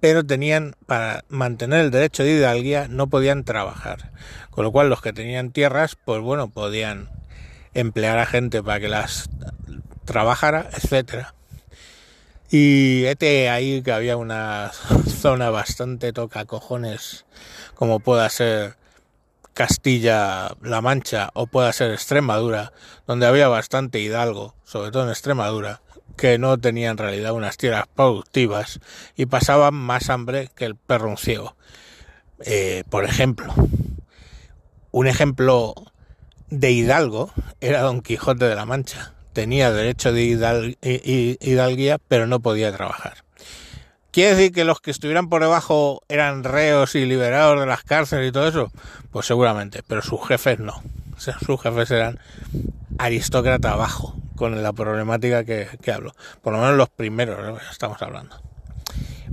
pero 0.00 0.26
tenían, 0.26 0.74
para 0.86 1.24
mantener 1.28 1.82
el 1.82 1.92
derecho 1.92 2.24
de 2.24 2.32
hidalguía, 2.32 2.88
no 2.88 3.06
podían 3.06 3.44
trabajar. 3.44 4.10
Con 4.50 4.64
lo 4.64 4.72
cual 4.72 4.90
los 4.90 5.00
que 5.00 5.12
tenían 5.12 5.52
tierras, 5.52 5.96
pues 6.04 6.20
bueno, 6.20 6.48
podían 6.50 7.10
emplear 7.74 8.18
a 8.18 8.26
gente 8.26 8.60
para 8.60 8.80
que 8.80 8.88
las 8.88 9.30
trabajara, 10.04 10.68
etcétera. 10.72 11.34
Y 12.56 13.06
este 13.06 13.50
ahí 13.50 13.82
que 13.82 13.90
había 13.90 14.16
una 14.16 14.70
zona 15.08 15.50
bastante 15.50 16.12
toca 16.12 16.44
cojones, 16.44 17.26
como 17.74 17.98
pueda 17.98 18.30
ser 18.30 18.76
Castilla-La 19.54 20.80
Mancha 20.80 21.30
o 21.34 21.48
pueda 21.48 21.72
ser 21.72 21.90
Extremadura, 21.90 22.72
donde 23.08 23.26
había 23.26 23.48
bastante 23.48 23.98
hidalgo, 23.98 24.54
sobre 24.62 24.92
todo 24.92 25.02
en 25.02 25.08
Extremadura, 25.08 25.80
que 26.16 26.38
no 26.38 26.56
tenía 26.56 26.90
en 26.90 26.98
realidad 26.98 27.32
unas 27.32 27.56
tierras 27.56 27.88
productivas 27.92 28.78
y 29.16 29.26
pasaban 29.26 29.74
más 29.74 30.08
hambre 30.08 30.48
que 30.54 30.66
el 30.66 30.76
perro 30.76 31.16
ciego. 31.16 31.56
Eh, 32.44 32.84
por 32.88 33.02
ejemplo, 33.02 33.52
un 34.92 35.08
ejemplo 35.08 35.74
de 36.50 36.70
hidalgo 36.70 37.32
era 37.60 37.80
Don 37.80 38.00
Quijote 38.00 38.44
de 38.44 38.54
la 38.54 38.64
Mancha. 38.64 39.13
Tenía 39.34 39.70
derecho 39.70 40.12
de 40.12 40.76
hidalguía, 41.40 41.98
pero 42.08 42.26
no 42.26 42.40
podía 42.40 42.74
trabajar. 42.74 43.24
¿Quiere 44.14 44.36
decir 44.36 44.52
que 44.52 44.64
los 44.64 44.80
que 44.80 44.92
estuvieran 44.92 45.28
por 45.28 45.42
debajo 45.42 46.02
eran 46.08 46.44
reos 46.44 46.94
y 46.94 47.04
liberados 47.04 47.58
de 47.58 47.66
las 47.66 47.82
cárceles 47.82 48.28
y 48.28 48.32
todo 48.32 48.46
eso? 48.46 48.70
Pues 49.10 49.26
seguramente, 49.26 49.82
pero 49.88 50.02
sus 50.02 50.24
jefes 50.24 50.60
no. 50.60 50.84
sus 51.18 51.60
jefes 51.60 51.90
eran 51.90 52.20
aristócrata 52.96 53.72
abajo, 53.72 54.14
con 54.36 54.62
la 54.62 54.72
problemática 54.72 55.42
que, 55.42 55.68
hablo. 55.92 56.14
Por 56.42 56.52
lo 56.52 56.60
menos 56.60 56.76
los 56.76 56.88
primeros 56.90 57.60
estamos 57.72 58.00
hablando. 58.02 58.40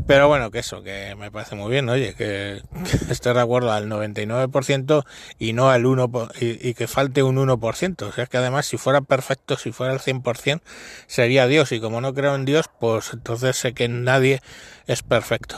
Pero 0.08 0.27
bueno, 0.27 0.51
que 0.51 0.60
eso, 0.60 0.84
que 0.84 1.15
me 1.15 1.32
parece 1.32 1.56
muy 1.56 1.69
bien, 1.69 1.88
oye, 1.89 2.13
que, 2.13 2.62
esté 3.10 3.34
de 3.34 3.39
acuerdo 3.39 3.71
al 3.71 3.89
99% 3.89 5.06
y 5.38 5.54
no 5.54 5.69
al 5.69 5.84
1%, 5.84 6.32
y, 6.39 6.73
que 6.73 6.88
falte 6.88 7.23
un 7.23 7.38
1%. 7.38 8.01
O 8.04 8.12
sea, 8.12 8.25
que 8.25 8.38
además 8.38 8.65
si 8.65 8.77
fuera 8.77 9.01
perfecto, 9.01 9.58
si 9.58 9.71
fuera 9.71 9.93
el 9.93 9.99
100%, 9.99 10.62
sería 11.08 11.47
Dios. 11.47 11.71
Y 11.71 11.80
como 11.80 12.01
no 12.01 12.13
creo 12.13 12.36
en 12.36 12.45
Dios, 12.45 12.69
pues 12.80 13.12
entonces 13.13 13.58
sé 13.58 13.73
que 13.73 13.88
nadie 13.88 14.41
es 14.88 15.04
perfecto. 15.04 15.58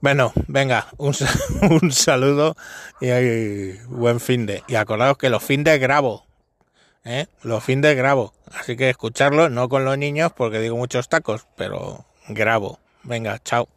Bueno, 0.00 0.32
venga, 0.46 0.86
un, 0.96 1.14
un 1.82 1.92
saludo 1.92 2.56
y, 3.00 3.72
buen 3.88 4.20
fin 4.20 4.46
de. 4.46 4.62
Y 4.68 4.76
acordaos 4.76 5.18
que 5.18 5.30
los 5.30 5.42
fin 5.42 5.64
de 5.64 5.78
grabo. 5.78 6.26
¿eh? 7.04 7.26
Los 7.42 7.64
fin 7.64 7.80
de 7.80 7.94
grabo. 7.94 8.32
Así 8.52 8.76
que 8.76 8.90
escucharlo, 8.90 9.48
no 9.48 9.68
con 9.68 9.84
los 9.84 9.98
niños 9.98 10.32
porque 10.36 10.60
digo 10.60 10.76
muchos 10.76 11.08
tacos, 11.08 11.46
pero 11.56 12.06
grabo. 12.28 12.78
Venga, 13.03 13.39
chao. 13.43 13.67